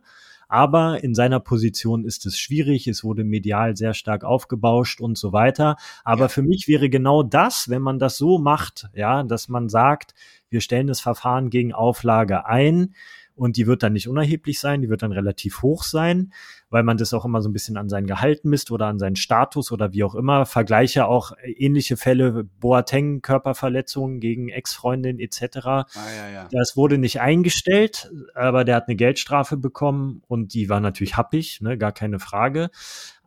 [0.53, 2.87] Aber in seiner Position ist es schwierig.
[2.87, 5.77] Es wurde medial sehr stark aufgebauscht und so weiter.
[6.03, 6.27] Aber ja.
[6.27, 10.13] für mich wäre genau das, wenn man das so macht, ja, dass man sagt,
[10.51, 12.93] wir stellen das Verfahren gegen Auflage ein
[13.33, 16.31] und die wird dann nicht unerheblich sein, die wird dann relativ hoch sein,
[16.73, 19.15] weil man das auch immer so ein bisschen an seinen Gehalt misst oder an seinen
[19.15, 20.47] Status oder wie auch immer.
[20.47, 25.57] Vergleiche auch ähnliche Fälle, Boateng, Körperverletzungen gegen Ex-Freundin etc.
[25.65, 26.47] Ah, ja, ja.
[26.51, 31.61] Das wurde nicht eingestellt, aber der hat eine Geldstrafe bekommen und die war natürlich happig,
[31.61, 32.71] ne, gar keine Frage.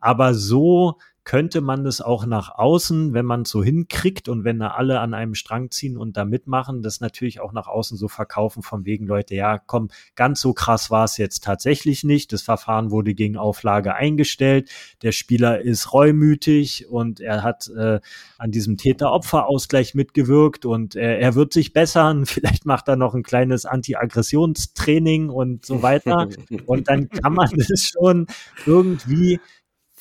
[0.01, 0.97] Aber so
[1.27, 5.01] könnte man das auch nach außen, wenn man es so hinkriegt und wenn da alle
[5.01, 8.85] an einem Strang ziehen und da mitmachen, das natürlich auch nach außen so verkaufen von
[8.85, 12.31] wegen Leute, ja, komm, ganz so krass war es jetzt tatsächlich nicht.
[12.31, 14.69] Das Verfahren wurde gegen Auflage eingestellt.
[15.01, 17.99] Der Spieler ist reumütig und er hat äh,
[18.37, 22.25] an diesem Täter-Opfer-Ausgleich mitgewirkt und äh, er wird sich bessern.
[22.25, 26.29] Vielleicht macht er noch ein kleines Anti-Aggressionstraining und so weiter.
[26.67, 28.27] und dann kann man das schon
[28.65, 29.41] irgendwie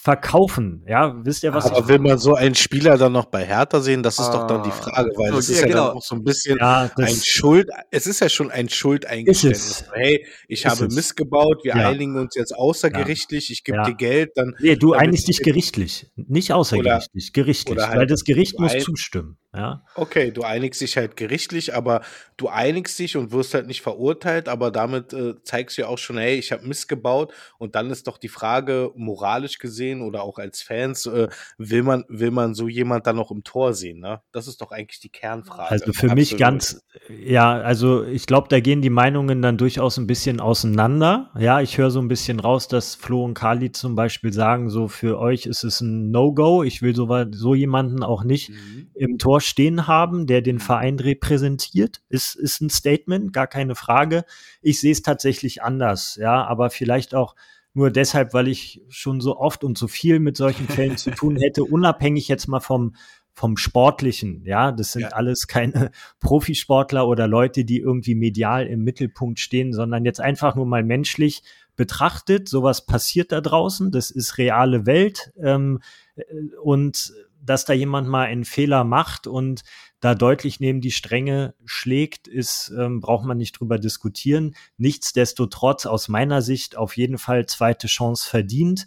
[0.06, 0.84] verkaufen.
[0.86, 1.66] Ja, wisst ihr was?
[1.66, 4.04] Aber will man so einen Spieler dann noch bei Hertha sehen?
[4.04, 4.38] Das ist ah.
[4.38, 4.72] doch dann die ah.
[4.72, 5.88] Frage, weil okay, es ist ja, genau.
[5.88, 7.68] dann auch so ein bisschen ja, ein Schuld.
[7.90, 9.84] Es ist ja schon ein Schuldeingeständnis.
[9.92, 10.94] Hey, ich ist habe es.
[10.94, 11.64] missgebaut.
[11.64, 11.88] Wir ja.
[11.88, 13.50] einigen uns jetzt außergerichtlich.
[13.50, 14.30] Ich gebe dir Geld.
[14.36, 14.54] Dann.
[14.60, 18.78] Nee, du einigst dich gerichtlich, nicht außergerichtlich, oder, gerichtlich, oder halt weil das Gericht muss
[18.78, 19.38] zustimmen.
[19.56, 19.82] Ja.
[19.94, 22.02] Okay, du einigst dich halt gerichtlich, aber
[22.36, 25.98] du einigst dich und wirst halt nicht verurteilt, aber damit äh, zeigst du ja auch
[25.98, 30.38] schon, hey, ich habe missgebaut und dann ist doch die Frage, moralisch gesehen oder auch
[30.38, 34.20] als Fans, äh, will man, will man so jemand dann noch im Tor sehen, ne?
[34.32, 35.70] Das ist doch eigentlich die Kernfrage.
[35.70, 36.16] Also für Absolut.
[36.16, 41.30] mich ganz, ja, also ich glaube, da gehen die Meinungen dann durchaus ein bisschen auseinander.
[41.38, 44.88] Ja, ich höre so ein bisschen raus, dass Flo und Kali zum Beispiel sagen, so
[44.88, 48.90] für euch ist es ein No-Go, ich will so, so jemanden auch nicht mhm.
[48.94, 50.60] im Tor stehen haben, der den mhm.
[50.60, 54.24] Verein repräsentiert, ist, ist ein Statement, gar keine Frage.
[54.62, 57.34] Ich sehe es tatsächlich anders, ja, aber vielleicht auch
[57.76, 61.36] nur deshalb, weil ich schon so oft und so viel mit solchen Fällen zu tun
[61.40, 62.94] hätte, unabhängig jetzt mal vom,
[63.34, 65.08] vom Sportlichen, ja, das sind ja.
[65.08, 70.64] alles keine Profisportler oder Leute, die irgendwie medial im Mittelpunkt stehen, sondern jetzt einfach nur
[70.64, 71.42] mal menschlich
[71.76, 75.80] betrachtet, sowas passiert da draußen, das ist reale Welt ähm,
[76.16, 76.24] äh,
[76.62, 77.12] und
[77.46, 79.62] dass da jemand mal einen Fehler macht und
[80.00, 84.54] da deutlich neben die Stränge schlägt, ist, ähm, braucht man nicht drüber diskutieren.
[84.76, 88.86] Nichtsdestotrotz aus meiner Sicht auf jeden Fall zweite Chance verdient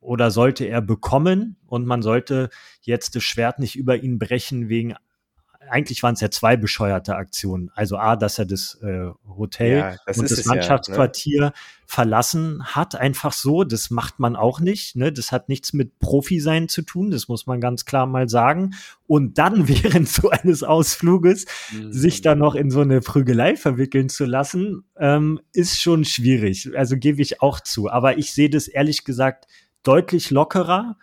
[0.00, 2.50] oder sollte er bekommen und man sollte
[2.82, 4.94] jetzt das Schwert nicht über ihn brechen wegen
[5.68, 7.70] eigentlich waren es ja zwei bescheuerte Aktionen.
[7.74, 11.52] Also A, dass er das äh, Hotel ja, das und das Mannschaftsquartier ja, ne?
[11.86, 13.64] verlassen hat, einfach so.
[13.64, 14.96] Das macht man auch nicht.
[14.96, 15.12] Ne?
[15.12, 17.10] Das hat nichts mit Profi sein zu tun.
[17.10, 18.74] Das muss man ganz klar mal sagen.
[19.06, 21.92] Und dann während so eines Ausfluges mhm.
[21.92, 26.70] sich da noch in so eine Prügelei verwickeln zu lassen, ähm, ist schon schwierig.
[26.76, 27.90] Also gebe ich auch zu.
[27.90, 29.46] Aber ich sehe das ehrlich gesagt
[29.82, 30.96] deutlich lockerer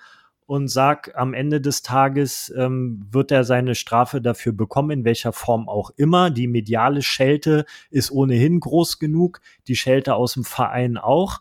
[0.51, 5.31] und sag, am Ende des Tages ähm, wird er seine Strafe dafür bekommen, in welcher
[5.31, 6.29] Form auch immer.
[6.29, 11.39] Die mediale Schelte ist ohnehin groß genug, die Schelte aus dem Verein auch.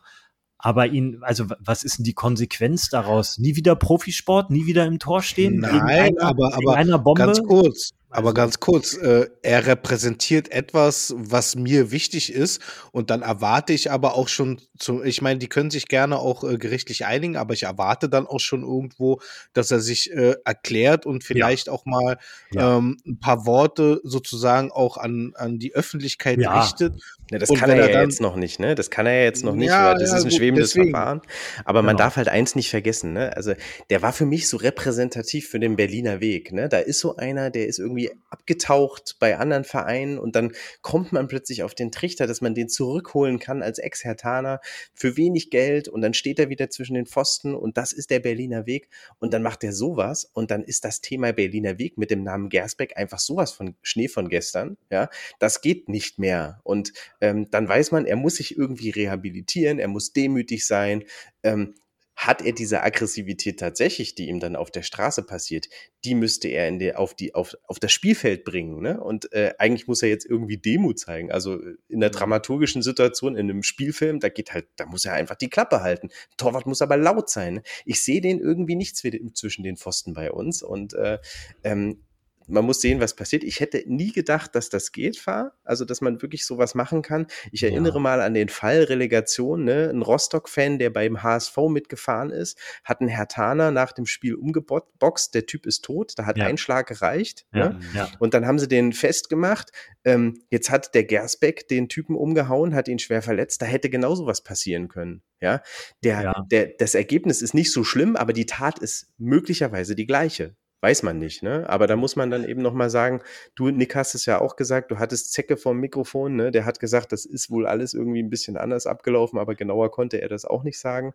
[0.62, 3.38] Aber ihn, also was ist denn die Konsequenz daraus?
[3.38, 5.58] Nie wieder Profisport, nie wieder im Tor stehen?
[5.60, 5.82] Nein,
[6.18, 7.24] einer, aber, aber einer Bombe?
[7.26, 7.90] ganz kurz.
[8.12, 13.92] Aber ganz kurz, äh, er repräsentiert etwas, was mir wichtig ist und dann erwarte ich
[13.92, 17.54] aber auch schon, zu, ich meine, die können sich gerne auch äh, gerichtlich einigen, aber
[17.54, 19.20] ich erwarte dann auch schon irgendwo,
[19.52, 22.18] dass er sich äh, erklärt und vielleicht auch mal
[22.52, 22.78] Ja.
[22.78, 26.58] ähm, ein paar Worte sozusagen auch an, an die Öffentlichkeit Ja.
[26.58, 27.00] richtet.
[27.30, 28.74] Ne, das Und kann er er ja jetzt noch nicht, ne?
[28.74, 30.70] Das kann er ja jetzt noch nicht, Ja, weil das ja, ist ein gut, schwebendes
[30.70, 30.90] deswegen.
[30.90, 31.22] Verfahren.
[31.64, 32.04] Aber man Genau.
[32.06, 33.36] darf halt eins nicht vergessen, ne?
[33.36, 33.54] Also
[33.88, 36.68] der war für mich so repräsentativ für den Berliner Weg, ne?
[36.68, 41.28] Da ist so einer, der ist irgendwie abgetaucht bei anderen Vereinen und dann kommt man
[41.28, 44.60] plötzlich auf den Trichter, dass man den zurückholen kann als Ex-Hertaner
[44.92, 48.20] für wenig Geld und dann steht er wieder zwischen den Pfosten und das ist der
[48.20, 48.88] Berliner Weg
[49.20, 52.48] und dann macht er sowas und dann ist das Thema Berliner Weg mit dem Namen
[52.48, 55.08] Gersbeck einfach sowas von Schnee von gestern, ja?
[55.38, 59.88] Das geht nicht mehr und ähm, dann weiß man, er muss sich irgendwie rehabilitieren, er
[59.88, 61.04] muss demütig sein.
[61.42, 61.74] Ähm,
[62.16, 65.68] hat er diese Aggressivität tatsächlich, die ihm dann auf der Straße passiert,
[66.04, 68.82] die müsste er in der, auf, die, auf, auf das Spielfeld bringen.
[68.82, 69.00] Ne?
[69.00, 71.32] Und äh, eigentlich muss er jetzt irgendwie Demut zeigen.
[71.32, 75.14] Also äh, in der dramaturgischen Situation, in einem Spielfilm, da geht halt, da muss er
[75.14, 76.10] einfach die Klappe halten.
[76.36, 77.54] Torwart muss aber laut sein.
[77.54, 77.62] Ne?
[77.86, 80.62] Ich sehe den irgendwie nicht zwi- zwischen den Pfosten bei uns.
[80.62, 81.20] Und äh,
[81.64, 82.02] ähm,
[82.50, 83.44] man muss sehen, was passiert.
[83.44, 85.54] Ich hätte nie gedacht, dass das geht, Fahr.
[85.64, 87.26] Also, dass man wirklich sowas machen kann.
[87.52, 87.68] Ich Ja.
[87.68, 89.64] erinnere mal an den Fall Relegation.
[89.64, 89.88] Ne?
[89.90, 95.34] Ein Rostock-Fan, der beim HSV mitgefahren ist, hat einen Hertaner nach dem Spiel umgeboxt.
[95.34, 96.12] Der Typ ist tot.
[96.16, 96.46] Da hat Ja.
[96.46, 97.46] ein Schlag gereicht.
[97.54, 97.80] Ja, Ne?
[97.94, 98.08] ja.
[98.18, 99.70] Und dann haben sie den festgemacht.
[100.04, 103.62] Ähm, jetzt hat der Gersbeck den Typen umgehauen, hat ihn schwer verletzt.
[103.62, 105.22] Da hätte genauso was passieren können.
[105.40, 105.62] Ja,
[106.04, 106.46] der, Ja.
[106.50, 110.54] der, das Ergebnis ist nicht so schlimm, aber die Tat ist möglicherweise die gleiche.
[110.82, 111.68] Weiß man nicht, ne?
[111.68, 113.20] Aber da muss man dann eben nochmal sagen,
[113.54, 116.50] du, Nick, hast es ja auch gesagt, du hattest Zecke vom Mikrofon, ne?
[116.50, 120.22] Der hat gesagt, das ist wohl alles irgendwie ein bisschen anders abgelaufen, aber genauer konnte
[120.22, 121.12] er das auch nicht sagen.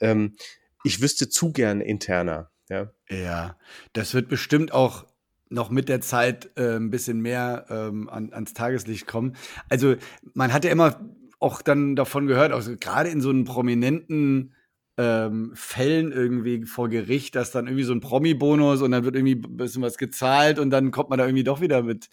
[0.00, 0.34] Ähm,
[0.82, 2.90] ich wüsste zu gern interner, ja.
[3.10, 3.58] Ja,
[3.92, 5.04] das wird bestimmt auch
[5.50, 9.36] noch mit der Zeit äh, ein bisschen mehr ähm, an, ans Tageslicht kommen.
[9.68, 9.96] Also
[10.32, 10.98] man hat ja immer
[11.38, 14.54] auch dann davon gehört, also gerade in so einem prominenten
[14.98, 19.36] ähm, Fällen irgendwie vor Gericht, dass dann irgendwie so ein Promi-Bonus und dann wird irgendwie
[19.36, 22.08] ein bisschen was gezahlt und dann kommt man da irgendwie doch wieder mit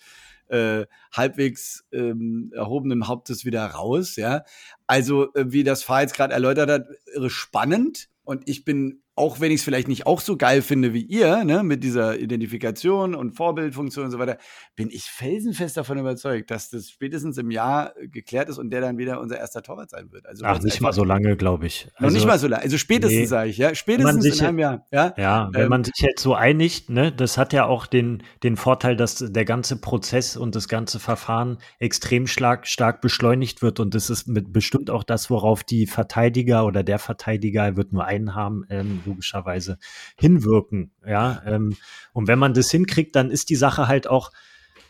[0.47, 4.43] äh, halbwegs ähm, erhobenem Hauptes wieder raus, ja.
[4.87, 8.09] Also, äh, wie das Fahr jetzt gerade erläutert hat, irre spannend.
[8.23, 11.43] Und ich bin, auch wenn ich es vielleicht nicht auch so geil finde wie ihr,
[11.43, 14.37] ne, mit dieser Identifikation und Vorbildfunktion und so weiter,
[14.75, 18.81] bin ich felsenfest davon überzeugt, dass das spätestens im Jahr äh, geklärt ist und der
[18.81, 20.25] dann wieder unser erster Torwart sein wird.
[20.25, 21.87] Also Ach, nicht mal so lange, glaube ich.
[21.99, 22.63] Noch Also, nicht mal so lange.
[22.63, 23.25] Also spätestens, Nee.
[23.25, 23.75] sage ich, ja.
[23.75, 24.85] Spätestens sich- in einem Jahr.
[24.91, 25.13] Ja.
[25.17, 28.55] Ja, wenn Ähm, man sich jetzt so einigt, ne, das hat ja auch den, den
[28.57, 33.79] Vorteil, dass der ganze Prozess und das ganze Verfahren extrem stark, stark beschleunigt wird.
[33.79, 37.91] Und das ist mit bestimmt auch das, worauf die Verteidiger oder der Verteidiger, er wird
[37.93, 39.77] nur einen haben, ähm, logischerweise
[40.15, 40.91] hinwirken.
[41.05, 41.75] Ja, ähm,
[42.13, 44.31] und wenn man das hinkriegt, dann ist die Sache halt auch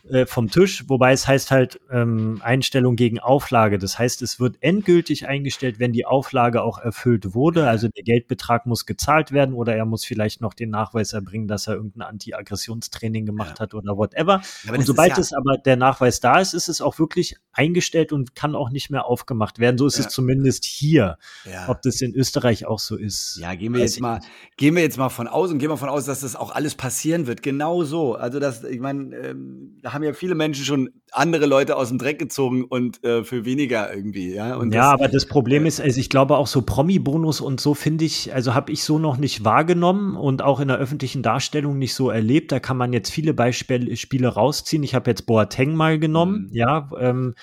[0.09, 3.77] äh, vom Tisch, wobei es heißt halt ähm, Einstellung gegen Auflage.
[3.77, 7.67] Das heißt, es wird endgültig eingestellt, wenn die Auflage auch erfüllt wurde.
[7.67, 11.67] Also der Geldbetrag muss gezahlt werden oder er muss vielleicht noch den Nachweis erbringen, dass
[11.67, 14.41] er irgendein Anti-Aggressionstraining gemacht hat oder whatever.
[14.67, 18.11] aber und sobald ja- es aber der Nachweis da ist, ist es auch wirklich eingestellt
[18.13, 19.77] und kann auch nicht mehr aufgemacht werden.
[19.77, 20.05] So ist Ja.
[20.05, 21.17] es zumindest hier.
[21.45, 21.67] Ja.
[21.69, 23.37] Ob das in Österreich auch so ist.
[23.41, 24.21] Ja, gehen wir jetzt mal,
[24.57, 26.75] gehen wir jetzt mal von aus und gehen wir von aus, dass das auch alles
[26.75, 27.43] passieren wird.
[27.43, 28.15] Genau so.
[28.15, 31.97] Also das, ich meine, ähm, da haben ja viele Menschen schon andere Leute aus dem
[31.97, 34.55] Dreck gezogen und äh, für weniger irgendwie, ja.
[34.55, 37.73] Und ja, das, aber das Problem ist, also ich glaube auch so Promi-Bonus und so
[37.73, 41.79] finde ich, also habe ich so noch nicht wahrgenommen und auch in der öffentlichen Darstellung
[41.79, 42.51] nicht so erlebt.
[42.51, 44.83] Da kann man jetzt viele Beispiele Spiele rausziehen.
[44.83, 46.55] Ich habe jetzt Boateng mal genommen, Mhm.
[46.55, 47.33] ja, ähm,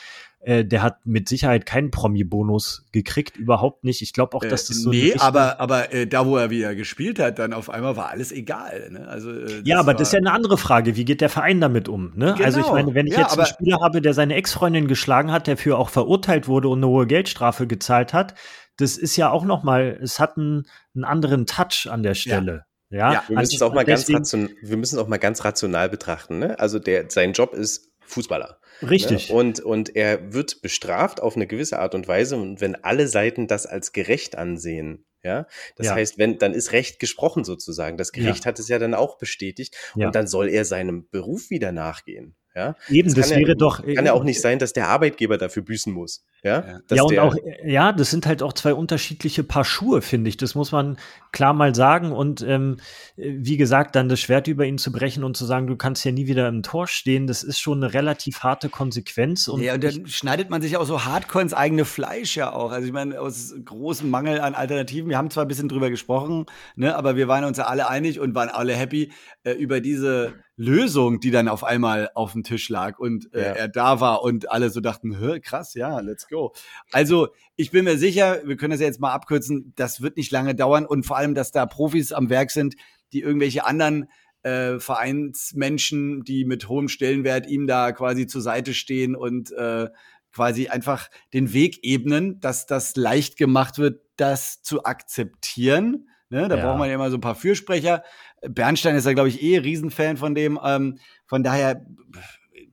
[0.47, 4.01] äh, der hat mit Sicherheit keinen Promi-Bonus gekriegt, überhaupt nicht.
[4.01, 6.51] Ich glaube auch, äh, dass das so eine nee, aber, aber äh, da, wo er
[6.51, 8.91] wieder gespielt hat, dann auf einmal war alles egal.
[8.91, 9.09] Ne?
[9.09, 10.95] Also, äh, Ja, aber das ist ja eine andere Frage.
[10.97, 12.13] Wie geht der Verein damit um?
[12.15, 12.37] Ne?
[12.43, 12.75] Also ich Genau.
[12.77, 15.77] meine, wenn ich Ja, jetzt einen Spieler habe, der seine Ex-Freundin geschlagen hat, der für
[15.79, 18.35] auch verurteilt wurde und eine hohe Geldstrafe gezahlt hat,
[18.77, 22.67] das ist ja auch noch mal, es hat einen, einen anderen Touch an der Stelle.
[22.89, 25.17] Ja, Ja, Wir müssen es auch mal ganz Deswegen- ration, wir müssen es auch mal
[25.19, 26.39] ganz rational betrachten.
[26.39, 26.57] Ne?
[26.61, 28.59] Also der, sein Job ist Fußballer.
[28.83, 29.29] Richtig.
[29.31, 29.35] Ne?
[29.35, 32.37] Und, und er wird bestraft auf eine gewisse Art und Weise.
[32.37, 35.95] Und wenn alle Seiten das als gerecht ansehen, ja, das Ja.
[35.95, 37.97] heißt, wenn, dann ist Recht gesprochen sozusagen.
[37.97, 39.77] Das Gericht hat es ja dann auch bestätigt.
[39.97, 40.07] Ja.
[40.07, 42.37] Und dann soll er seinem Beruf wieder nachgehen.
[42.57, 45.37] Ja, Eben, das kann wäre ja, doch- Kann ja auch nicht sein, dass der Arbeitgeber
[45.37, 46.25] dafür büßen muss.
[46.43, 47.03] Ja, Ja.
[47.03, 50.39] Und der, auch, ja, das sind halt auch zwei unterschiedliche Paar Schuhe, finde ich.
[50.39, 50.97] Das muss man
[51.33, 52.13] klar mal sagen.
[52.13, 52.79] Und ähm,
[53.17, 56.13] wie gesagt, dann das Schwert über ihn zu brechen und zu sagen, du kannst ja
[56.13, 59.49] nie wieder im Tor stehen, das ist schon eine relativ harte Konsequenz.
[59.49, 62.55] Und ja, und ich, dann schneidet man sich auch so hardcore ins eigene Fleisch ja
[62.55, 62.73] auch.
[62.73, 66.47] Also ich meine, aus großem Mangel an Alternativen, wir haben zwar ein bisschen drüber gesprochen,
[66.75, 69.13] ne, aber wir waren uns ja alle einig und waren alle happy
[69.45, 73.53] äh, über diese Lösung, die dann auf einmal auf dem Tisch lag und äh, Ja.
[73.53, 76.55] er da war und alle so dachten, Hö, krass, ja, let's go.
[76.93, 80.33] Also ich bin mir sicher, wir können das ja jetzt mal abkürzen, das wird nicht
[80.33, 82.75] lange dauern und vor allem, dass da Profis am Werk sind,
[83.13, 84.09] die irgendwelche anderen
[84.43, 89.89] äh, Vereinsmenschen, die mit hohem Stellenwert ihm da quasi zur Seite stehen und äh,
[90.33, 96.09] quasi einfach den Weg ebnen, dass das leicht gemacht wird, das zu akzeptieren.
[96.29, 96.65] Ne, da Ja.
[96.67, 98.03] braucht man ja immer so ein paar Fürsprecher.
[98.49, 100.59] Bernstein ist ja, glaube ich, eh Riesenfan von dem.
[100.63, 101.85] Ähm, von daher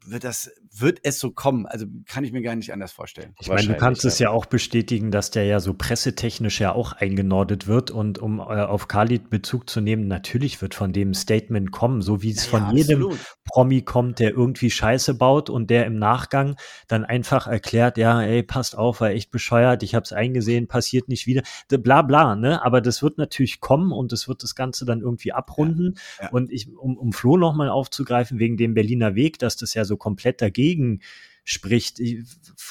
[0.06, 1.68] wird das, wird es so kommen.
[1.68, 3.36] Also kann ich mir gar nicht anders vorstellen.
[3.40, 4.30] Ich meine, du kannst es ja.
[4.30, 7.92] ja auch bestätigen, dass der ja so pressetechnisch ja auch eingenordet wird.
[7.92, 12.24] Und um äh, auf Khalid Bezug zu nehmen, natürlich wird von dem Statement kommen, so
[12.24, 13.20] wie es von jedem absolut.
[13.46, 16.56] Promi kommt, der irgendwie Scheiße baut und der im Nachgang
[16.88, 21.28] dann einfach erklärt, ja, ey, passt auf, war echt bescheuert, ich hab's eingesehen, passiert nicht
[21.28, 22.64] wieder, bla bla, ne?
[22.66, 25.96] Aber das wird natürlich kommen und es wird das Ganze dann irgendwie abrunden.
[26.18, 26.32] Ja, ja.
[26.32, 29.98] Und ich, um, um Flo nochmal aufzugreifen, wegen dem Berliner Weg, dass das ja so
[29.98, 30.63] komplett dagegen
[31.46, 32.24] spricht, ich,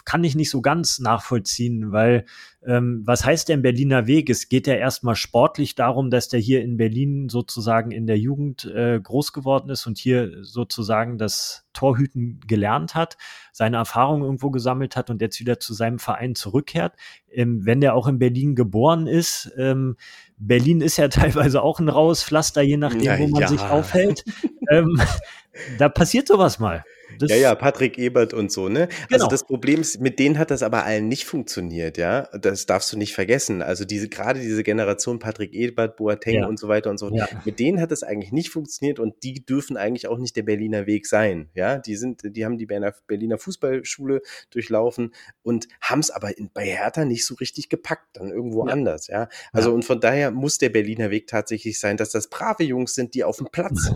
[0.05, 2.24] kann ich nicht so ganz nachvollziehen, weil
[2.64, 4.31] ähm, was heißt denn Berliner Weg?
[4.31, 8.64] Es geht ja erstmal sportlich darum, dass der hier in Berlin sozusagen in der Jugend
[8.64, 13.18] äh, groß geworden ist und hier sozusagen das Torhüten gelernt hat,
[13.52, 16.94] seine Erfahrungen irgendwo gesammelt hat und jetzt wieder zu seinem Verein zurückkehrt.
[17.31, 19.96] Ähm, wenn der auch in Berlin geboren ist, ähm,
[20.38, 23.48] Berlin ist ja teilweise auch ein raues Pflaster, je nachdem, Ja, wo man ja.
[23.48, 24.24] sich aufhält.
[24.70, 24.98] ähm,
[25.78, 26.85] da passiert sowas mal.
[27.18, 28.88] Das, Ja, ja, Patrick Ebert und so, ne?
[28.88, 29.25] Genau.
[29.25, 32.22] Also das Problem ist, mit denen hat das aber allen nicht funktioniert, ja.
[32.38, 33.62] Das darfst du nicht vergessen.
[33.62, 36.46] Also diese, gerade diese Generation Patrick Ebert, Boateng Ja.
[36.46, 37.29] und so weiter und so Ja.
[37.44, 40.87] mit denen hat das eigentlich nicht funktioniert und die dürfen eigentlich auch nicht der Berliner
[40.87, 41.79] Weg sein, ja.
[41.79, 46.64] Die sind, die haben die Berliner, Berliner Fußballschule durchlaufen und haben es aber in, bei
[46.66, 48.72] Hertha nicht so richtig gepackt, dann irgendwo Ja.
[48.72, 49.29] anders, ja.
[49.53, 53.14] Also und von daher muss der Berliner Weg tatsächlich sein, dass das brave Jungs sind,
[53.14, 53.92] die auf dem Platz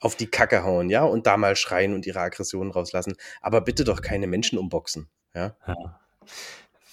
[0.00, 3.16] auf die Kacke hauen, ja, und da mal schreien und ihre Aggressionen rauslassen.
[3.40, 5.56] Aber bitte doch keine Menschen umboxen, ja.
[5.66, 6.00] Ja.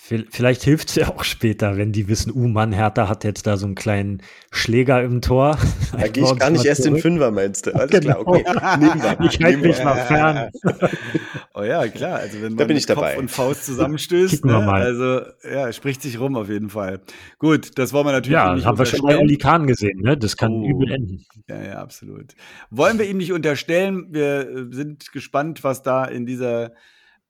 [0.08, 3.48] Vi- Vielleicht hilft es ja auch später, wenn die wissen, uh Mann, Hertha hat jetzt
[3.48, 5.58] da so einen kleinen Schläger im Tor.
[6.00, 7.74] Da gehe ich gar nicht erst in Fünfer, meinst du?
[7.76, 8.20] Alles klar, Genau.
[8.26, 8.44] okay.
[8.80, 9.20] Nehmen wir.
[9.32, 10.50] Ich halte mich mal fern.
[11.58, 12.20] Oh ja, klar.
[12.20, 13.18] Also wenn Da man bin ich Kopf dabei.
[13.18, 14.52] und Faust zusammenstößt, ne?
[14.60, 14.82] mal.
[14.82, 17.00] also ja, spricht sich rum auf jeden Fall.
[17.40, 19.18] Gut, das wollen wir natürlich Ja, nicht haben wir schon bei.
[19.18, 20.18] Oli Kahn gesehen, ne?
[20.18, 20.68] Das kann Oh.
[20.68, 21.26] übel enden.
[21.48, 22.34] Ja, ja, absolut.
[22.72, 24.08] Wollen wir ihm nicht unterstellen.
[24.12, 26.74] Wir äh, sind gespannt, was da in dieser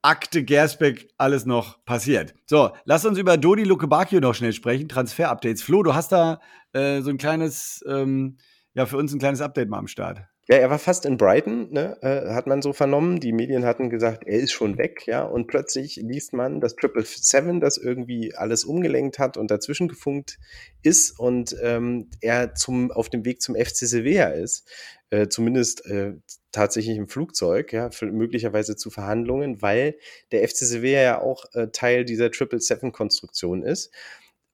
[0.05, 2.35] Akte Gersbeck alles noch passiert.
[2.45, 4.87] So, lass uns über Dodi Lukebakio noch schnell sprechen.
[4.87, 5.63] Transfer-Updates.
[5.63, 6.39] Flo, du hast da
[6.73, 8.37] äh, so ein kleines, ähm,
[8.75, 10.19] ja, für uns ein kleines Update mal am Start.
[10.47, 13.19] Ja, er war fast in Brighton, ne, äh, hat man so vernommen.
[13.19, 15.23] Die Medien hatten gesagt, er ist schon weg, ja.
[15.23, 20.37] Und plötzlich liest man, dass Triple Seven das irgendwie alles umgelenkt hat und dazwischen gefunkt
[20.83, 24.69] ist und ähm, er zum, auf dem Weg zum FC Sevilla ist.
[25.09, 26.13] Äh, zumindest äh,
[26.51, 29.97] tatsächlich im Flugzeug, ja, möglicherweise zu Verhandlungen, weil
[30.31, 33.91] der FC Sevilla ja auch äh, Teil dieser Triple Seven Konstruktion ist.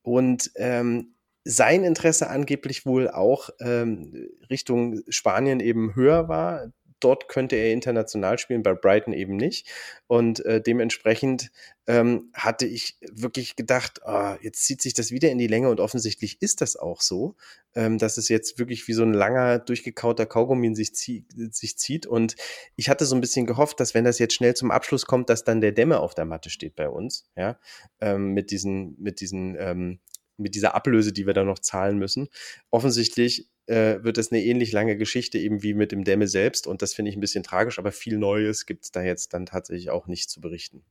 [0.00, 6.72] Und ähm, sein Interesse angeblich wohl auch ähm, Richtung Spanien eben höher war.
[7.00, 9.68] Dort könnte er international spielen, bei Brighton eben nicht.
[10.06, 11.50] Und äh, dementsprechend
[11.88, 15.80] ähm, hatte ich wirklich gedacht, ah, jetzt zieht sich das wieder in die Länge und
[15.80, 17.34] offensichtlich ist das auch so,
[17.74, 22.06] ähm, dass es jetzt wirklich wie so ein langer, durchgekauter Kaugummi sich, zie sich zieht.
[22.06, 22.36] Und
[22.76, 25.42] ich hatte so ein bisschen gehofft, dass wenn das jetzt schnell zum Abschluss kommt, dass
[25.42, 27.58] dann der Dämme auf der Matte steht bei uns, ja,
[28.00, 29.98] ähm, mit diesen, mit diesen, ähm,
[30.36, 32.28] mit dieser Ablöse, die wir da noch zahlen müssen.
[32.70, 36.82] Offensichtlich äh, wird es eine ähnlich lange Geschichte eben wie mit dem Dämme selbst und
[36.82, 39.90] das finde ich ein bisschen tragisch, aber viel Neues gibt es da jetzt dann tatsächlich
[39.90, 40.84] auch nicht zu berichten.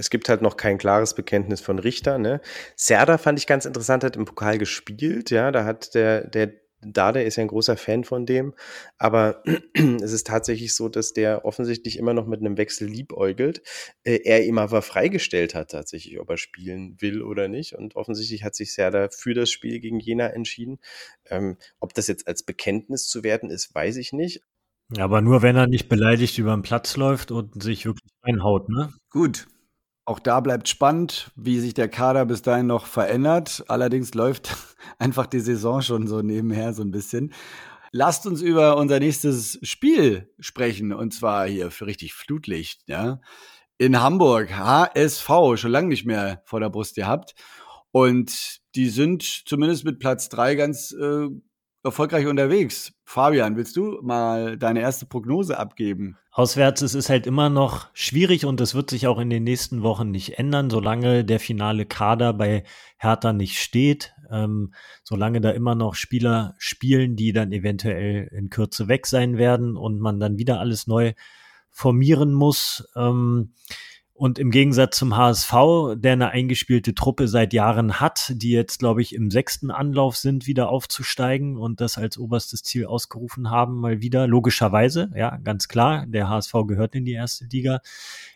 [0.00, 2.18] Es gibt halt noch kein klares Bekenntnis von Richter.
[2.18, 2.40] Ne?
[2.76, 5.30] Serda fand ich ganz interessant, hat im Pokal gespielt.
[5.30, 8.54] Ja, da hat der, der Dade ist ja ein großer Fan von dem,
[8.98, 9.42] aber
[9.74, 13.62] es ist tatsächlich so, dass der offensichtlich immer noch mit einem Wechsel liebäugelt.
[14.04, 17.74] Äh, er ihm aber freigestellt hat tatsächlich, ob er spielen will oder nicht.
[17.74, 20.78] Und offensichtlich hat sich Serda für das Spiel gegen Jena entschieden.
[21.26, 24.42] Ähm, ob das jetzt als Bekenntnis zu werten ist, weiß ich nicht.
[24.96, 28.92] Aber nur wenn er nicht beleidigt über den Platz läuft und sich wirklich reinhaut, ne?
[29.10, 29.46] Gut.
[30.08, 33.62] Auch da bleibt spannend, wie sich der Kader bis dahin noch verändert.
[33.68, 34.56] Allerdings läuft
[34.98, 37.34] einfach die Saison schon so nebenher so ein bisschen.
[37.92, 43.20] Lasst uns über unser nächstes Spiel sprechen und zwar hier für richtig Flutlicht, ja.
[43.76, 47.34] In Hamburg, HSV, schon lange nicht mehr vor der Brust gehabt.
[47.90, 51.28] Und die sind zumindest mit Platz drei ganz äh,
[51.84, 52.94] erfolgreich unterwegs.
[53.04, 56.16] Fabian, willst du mal deine erste Prognose abgeben?
[56.38, 59.82] Auswärts es ist halt immer noch schwierig und es wird sich auch in den nächsten
[59.82, 62.62] Wochen nicht ändern, solange der finale Kader bei
[62.96, 64.14] Hertha nicht steht.
[64.30, 64.72] Ähm,
[65.02, 69.98] solange da immer noch Spieler spielen, die dann eventuell in Kürze weg sein werden und
[69.98, 71.14] man dann wieder alles neu
[71.72, 72.88] formieren muss.
[72.94, 73.54] Ähm,
[74.18, 75.52] und im Gegensatz zum HSV,
[75.94, 80.48] der eine eingespielte Truppe seit Jahren hat, die jetzt, glaube ich, im sechsten Anlauf sind,
[80.48, 86.04] wieder aufzusteigen und das als oberstes Ziel ausgerufen haben, mal wieder, logischerweise, ja, ganz klar,
[86.08, 87.80] der HSV gehört in die erste Liga,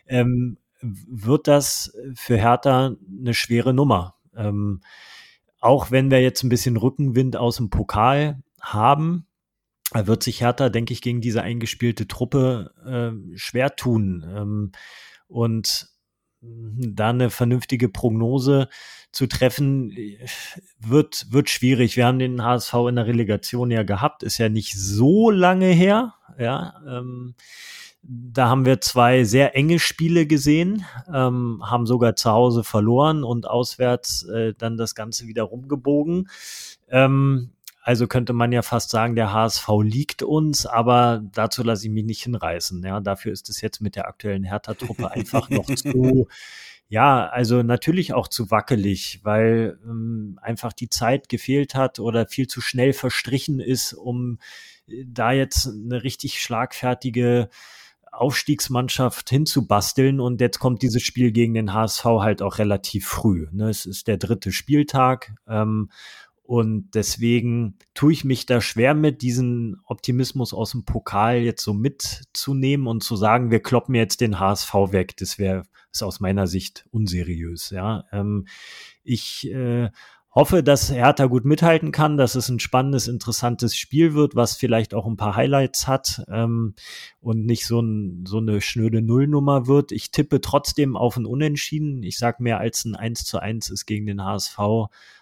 [0.07, 4.15] ähm, wird das für Hertha eine schwere Nummer.
[4.37, 4.79] Ähm,
[5.59, 9.27] auch wenn wir jetzt ein bisschen Rückenwind aus dem Pokal haben,
[9.93, 14.25] wird sich Hertha, denke ich, gegen diese eingespielte Truppe äh, schwer tun.
[14.33, 14.71] Ähm,
[15.33, 15.89] und
[16.41, 18.67] da eine vernünftige Prognose
[19.11, 19.95] zu treffen,
[20.79, 21.97] wird, wird schwierig.
[21.97, 26.15] Wir haben den HSV in der Relegation ja gehabt, ist ja nicht so lange her.
[26.37, 27.35] Ja, ähm,
[28.01, 33.47] da haben wir zwei sehr enge Spiele gesehen, ähm, haben sogar zu Hause verloren und
[33.47, 36.29] auswärts äh, dann das Ganze wieder rumgebogen.
[36.89, 37.51] Ähm,
[37.83, 42.05] also könnte man ja fast sagen, der HSV liegt uns, aber dazu lasse ich mich
[42.05, 42.81] nicht hinreißen.
[42.81, 46.27] Ja, dafür ist es jetzt mit der aktuellen Hertha-Truppe einfach noch zu,
[46.87, 52.47] ja, also natürlich auch zu wackelig, weil ähm, einfach die Zeit gefehlt hat oder viel
[52.47, 54.39] zu schnell verstrichen ist, um
[54.87, 57.49] äh, da jetzt eine richtig schlagfertige
[58.13, 63.47] Aufstiegsmannschaft hinzubasteln und jetzt kommt dieses Spiel gegen den HSV halt auch relativ früh.
[63.51, 63.69] Ne?
[63.69, 65.89] Es ist der dritte Spieltag ähm,
[66.43, 71.73] und deswegen tue ich mich da schwer mit, diesen Optimismus aus dem Pokal jetzt so
[71.73, 75.15] mitzunehmen und zu sagen, wir kloppen jetzt den HSV weg.
[75.17, 77.69] Das wäre ist aus meiner Sicht unseriös.
[77.69, 78.47] Ja, ähm,
[79.03, 79.89] ich äh,
[80.33, 84.93] hoffe, dass Hertha gut mithalten kann, dass es ein spannendes, interessantes Spiel wird, was vielleicht
[84.93, 86.75] auch ein paar Highlights hat ähm,
[87.19, 89.91] und nicht so, ein, so eine schnöde Nullnummer wird.
[89.91, 92.03] Ich tippe trotzdem auf ein Unentschieden.
[92.03, 94.57] Ich sage mehr als ein 1 zu 1 ist gegen den HSV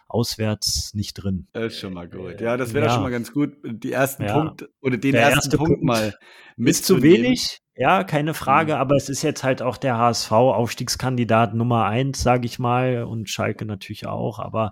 [0.07, 1.47] auswärts nicht drin.
[1.53, 2.41] Das ist schon mal gut.
[2.41, 2.93] Ja, das wäre ja.
[2.93, 3.53] schon mal ganz gut.
[3.63, 4.33] Die ersten ja.
[4.33, 6.13] Punkte oder den Der ersten erste Punkt, Punkt mal
[6.57, 8.79] Ist zu wenig, ja, keine Frage, mhm.
[8.79, 13.29] aber es ist jetzt halt auch der HSV Aufstiegskandidat Nummer eins, sage ich mal, und
[13.29, 14.71] Schalke natürlich auch, aber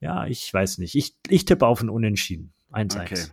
[0.00, 0.94] ja, ich weiß nicht.
[0.94, 2.54] Ich, ich tippe auf ein Unentschieden.
[2.72, 3.00] 1-1.
[3.00, 3.26] Okay.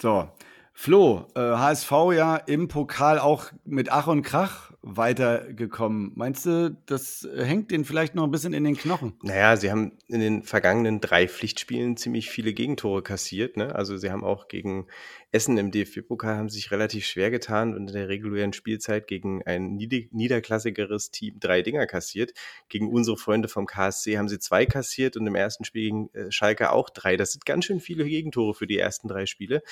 [0.00, 0.28] So.
[0.72, 6.12] Flo, äh, HSV ja im Pokal auch mit Ach und Krach weitergekommen.
[6.14, 9.12] Meinst du, das hängt denen vielleicht noch ein bisschen in den Knochen?
[9.22, 13.56] Naja, sie haben in den vergangenen drei Pflichtspielen ziemlich viele Gegentore kassiert.
[13.56, 13.74] Ne?
[13.74, 14.86] Also sie haben auch gegen
[15.32, 19.76] Essen im DFB-Pokal haben sich relativ schwer getan und in der regulären Spielzeit gegen ein
[19.76, 22.32] niederklassigeres Team drei Dinger kassiert.
[22.68, 26.32] Gegen unsere Freunde vom KSC haben sie zwei kassiert und im ersten Spiel gegen äh,
[26.32, 27.16] Schalke auch drei.
[27.16, 29.62] Das sind ganz schön viele Gegentore für die ersten drei Spiele.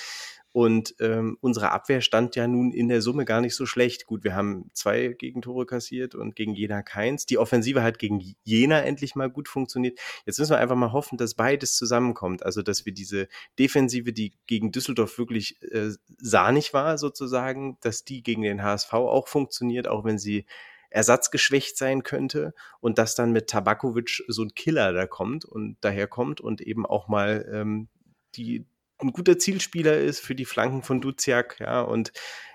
[0.51, 4.07] Und ähm, unsere Abwehr stand ja nun in der Summe gar nicht so schlecht.
[4.07, 7.27] Gut, wir haben zwei Gegentore kassiert und gegen Jena keins.
[7.27, 9.99] Die Offensive hat gegen Jena endlich mal gut funktioniert.
[10.25, 12.43] Jetzt müssen wir einfach mal hoffen, dass beides zusammenkommt.
[12.43, 13.27] Also, dass wir diese
[13.59, 19.27] Defensive, die gegen Düsseldorf wirklich äh, sahnig war, sozusagen, dass die gegen den HSV auch
[19.27, 20.45] funktioniert, auch wenn sie
[20.89, 26.41] ersatzgeschwächt sein könnte und dass dann mit Tabakovic so ein Killer da kommt und daherkommt
[26.41, 27.89] und eben auch mal ähm,
[28.35, 28.65] die
[28.99, 32.11] ein guter Zielspieler ist für die Flanken von Duziak, ja, und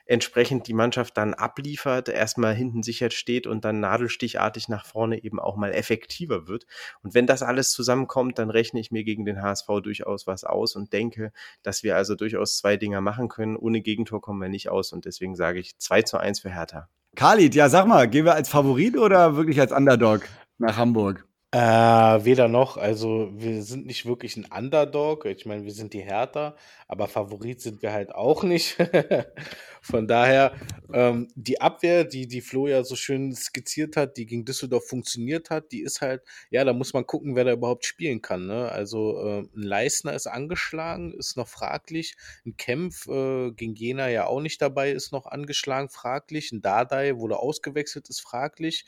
[0.07, 5.40] entsprechend die Mannschaft dann abliefert, erstmal hinten sicher steht und dann nadelstichartig nach vorne eben
[5.40, 6.66] auch mal effektiver wird.
[7.02, 10.76] Und wenn das alles zusammenkommt, dann rechne ich mir gegen den HSV durchaus was aus
[10.76, 13.57] und denke, dass wir also durchaus zwei Dinger machen können.
[13.57, 16.88] Ohne Gegentor kommen wir nicht aus und deswegen sage ich 2 zu 1 für Hertha.
[17.16, 20.22] Khalid, ja, sag mal, gehen wir als Favorit oder wirklich als Underdog
[20.59, 21.26] nach Hamburg?
[21.54, 22.76] Äh, weder noch.
[22.78, 25.24] Also wir sind nicht wirklich ein Underdog.
[25.26, 26.56] Ich meine, wir sind die Hertha,
[26.88, 28.76] aber Favorit sind wir halt auch nicht.
[29.80, 30.52] Von daher,
[30.92, 35.50] ähm, die Abwehr, die die Flo ja so schön skizziert hat, die gegen Düsseldorf funktioniert
[35.50, 38.48] hat, die ist halt, ja, da muss man gucken, wer da überhaupt spielen kann.
[38.48, 38.68] Ne?
[38.72, 42.16] Also äh, ein Leisner ist angeschlagen, ist noch fraglich.
[42.44, 46.50] Ein Kempf äh, gegen Jena ja auch nicht dabei, ist noch angeschlagen, fraglich.
[46.50, 48.86] Ein Dardai wurde ausgewechselt, ist fraglich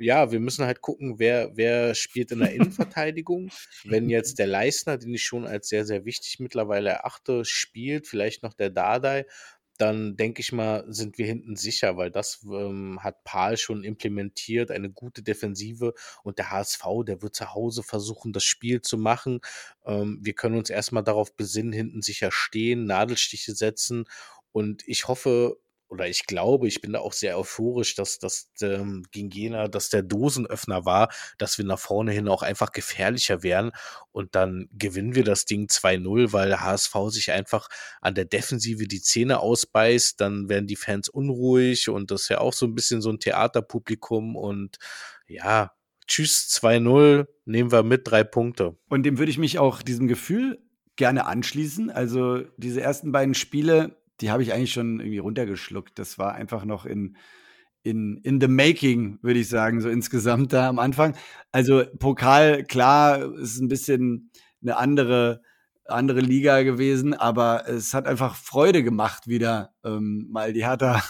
[0.00, 3.50] ja, wir müssen halt gucken, wer, wer spielt in der Innenverteidigung.
[3.84, 8.42] Wenn jetzt der Leistner, den ich schon als sehr, sehr wichtig mittlerweile erachte, spielt, vielleicht
[8.42, 9.26] noch der Dardai,
[9.80, 14.70] dann denke ich mal, sind wir hinten sicher, weil das ähm, hat Paul schon implementiert,
[14.70, 19.40] eine gute Defensive und der HSV, der wird zu Hause versuchen, das Spiel zu machen.
[19.86, 24.04] Ähm, wir können uns erstmal darauf besinnen, hinten sicher stehen, Nadelstiche setzen
[24.52, 25.56] und ich hoffe,
[25.90, 29.88] oder ich glaube, ich bin da auch sehr euphorisch, dass das ähm, gegen Jena, dass
[29.88, 33.72] der Dosenöffner war, dass wir nach vorne hin auch einfach gefährlicher wären
[34.12, 37.68] und dann gewinnen wir das Ding 2-0, weil HSV sich einfach
[38.00, 42.38] an der Defensive die Zähne ausbeißt, dann werden die Fans unruhig und das ist ja
[42.38, 44.78] auch so ein bisschen so ein Theaterpublikum und
[45.26, 45.72] ja,
[46.06, 48.76] tschüss 2-0, nehmen wir mit drei Punkte.
[48.88, 50.58] Und dem würde ich mich auch diesem Gefühl
[50.96, 51.90] gerne anschließen.
[51.90, 55.98] Also diese ersten beiden Spiele, die habe ich eigentlich schon irgendwie runtergeschluckt.
[55.98, 57.16] Das war einfach noch in,
[57.82, 61.16] in, in the making, würde ich sagen, so insgesamt da am Anfang.
[61.52, 64.30] Also Pokal, klar, ist ein bisschen
[64.62, 65.42] eine andere,
[65.86, 71.02] andere Liga gewesen, aber es hat einfach Freude gemacht, wieder ähm, mal die Hertha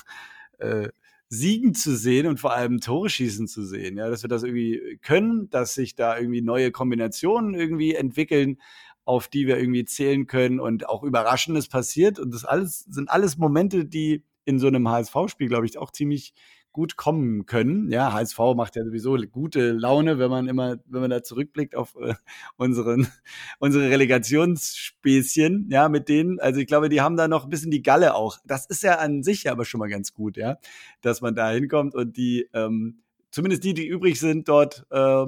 [0.58, 0.88] äh,
[1.28, 3.96] siegen zu sehen und vor allem Tore schießen zu sehen.
[3.96, 8.58] Ja, dass wir das irgendwie können, dass sich da irgendwie neue Kombinationen irgendwie entwickeln,
[9.04, 12.18] auf die wir irgendwie zählen können und auch Überraschendes passiert.
[12.18, 16.34] Und das alles sind alles Momente, die in so einem HSV-Spiel, glaube ich, auch ziemlich
[16.72, 17.90] gut kommen können.
[17.90, 21.96] Ja, HSV macht ja sowieso gute Laune, wenn man immer, wenn man da zurückblickt auf
[22.00, 22.14] äh,
[22.56, 23.08] unseren,
[23.58, 26.38] unsere Relegationsspäßchen, ja, mit denen.
[26.38, 28.38] Also ich glaube, die haben da noch ein bisschen die Galle auch.
[28.44, 30.58] Das ist ja an sich ja aber schon mal ganz gut, ja,
[31.00, 35.26] dass man da hinkommt und die, ähm, zumindest die, die übrig sind dort, äh,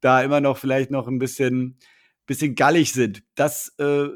[0.00, 1.76] da immer noch vielleicht noch ein bisschen,
[2.28, 3.24] bisschen gallig sind.
[3.34, 4.08] Das äh,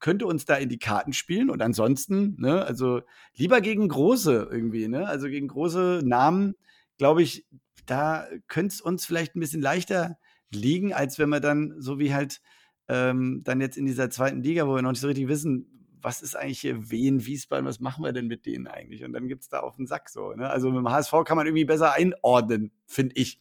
[0.00, 3.02] könnte uns da in die Karten spielen und ansonsten, ne, also
[3.36, 6.54] lieber gegen große irgendwie, ne, also gegen große Namen,
[6.98, 7.46] glaube ich,
[7.86, 10.18] da könnte es uns vielleicht ein bisschen leichter
[10.50, 12.40] liegen, als wenn wir dann, so wie halt
[12.88, 15.68] ähm, dann jetzt in dieser zweiten Liga, wo wir noch nicht so richtig wissen,
[16.02, 19.04] was ist eigentlich hier Wien, Wiesbaden, was machen wir denn mit denen eigentlich?
[19.04, 20.32] Und dann gibt es da auf den Sack so.
[20.32, 20.50] Ne?
[20.50, 23.40] Also mit dem HSV kann man irgendwie besser einordnen, finde ich.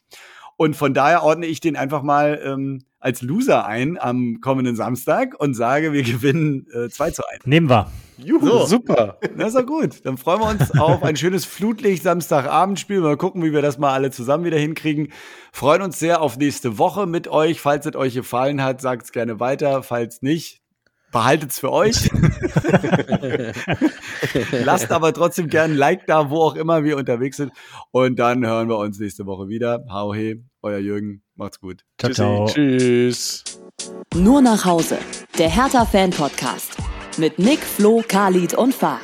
[0.62, 5.34] Und von daher ordne ich den einfach mal ähm, als Loser ein am kommenden Samstag
[5.40, 7.48] und sage, wir gewinnen äh, 2 zu 1.
[7.48, 7.92] Nehmen wir.
[8.20, 8.66] Juhu, so.
[8.68, 9.18] super.
[9.36, 10.06] Das ist doch gut.
[10.06, 13.02] Dann freuen wir uns auf ein schönes Flutlicht-Samstagabendspiel.
[13.02, 15.12] Mal gucken, wie wir das mal alle zusammen wieder hinkriegen.
[15.52, 17.60] Freuen uns sehr auf nächste Woche mit euch.
[17.60, 19.82] Falls es euch gefallen hat, sagt es gerne weiter.
[19.82, 20.61] Falls nicht,
[21.12, 22.10] behaltet's für euch.
[24.52, 27.52] Lasst aber trotzdem gerne ein Like da, wo auch immer wir unterwegs sind.
[27.92, 29.86] Und dann hören wir uns nächste Woche wieder.
[29.90, 31.24] Hau he, euer Jürgen.
[31.36, 31.84] Macht's gut.
[31.98, 32.46] Ciao, ciao.
[32.48, 33.44] Tschüss.
[34.16, 34.98] Nur nach Hause.
[35.38, 36.78] Der Hertha-Fan-Podcast.
[37.18, 39.00] Mit Nick, Flo, Khalid und Fah.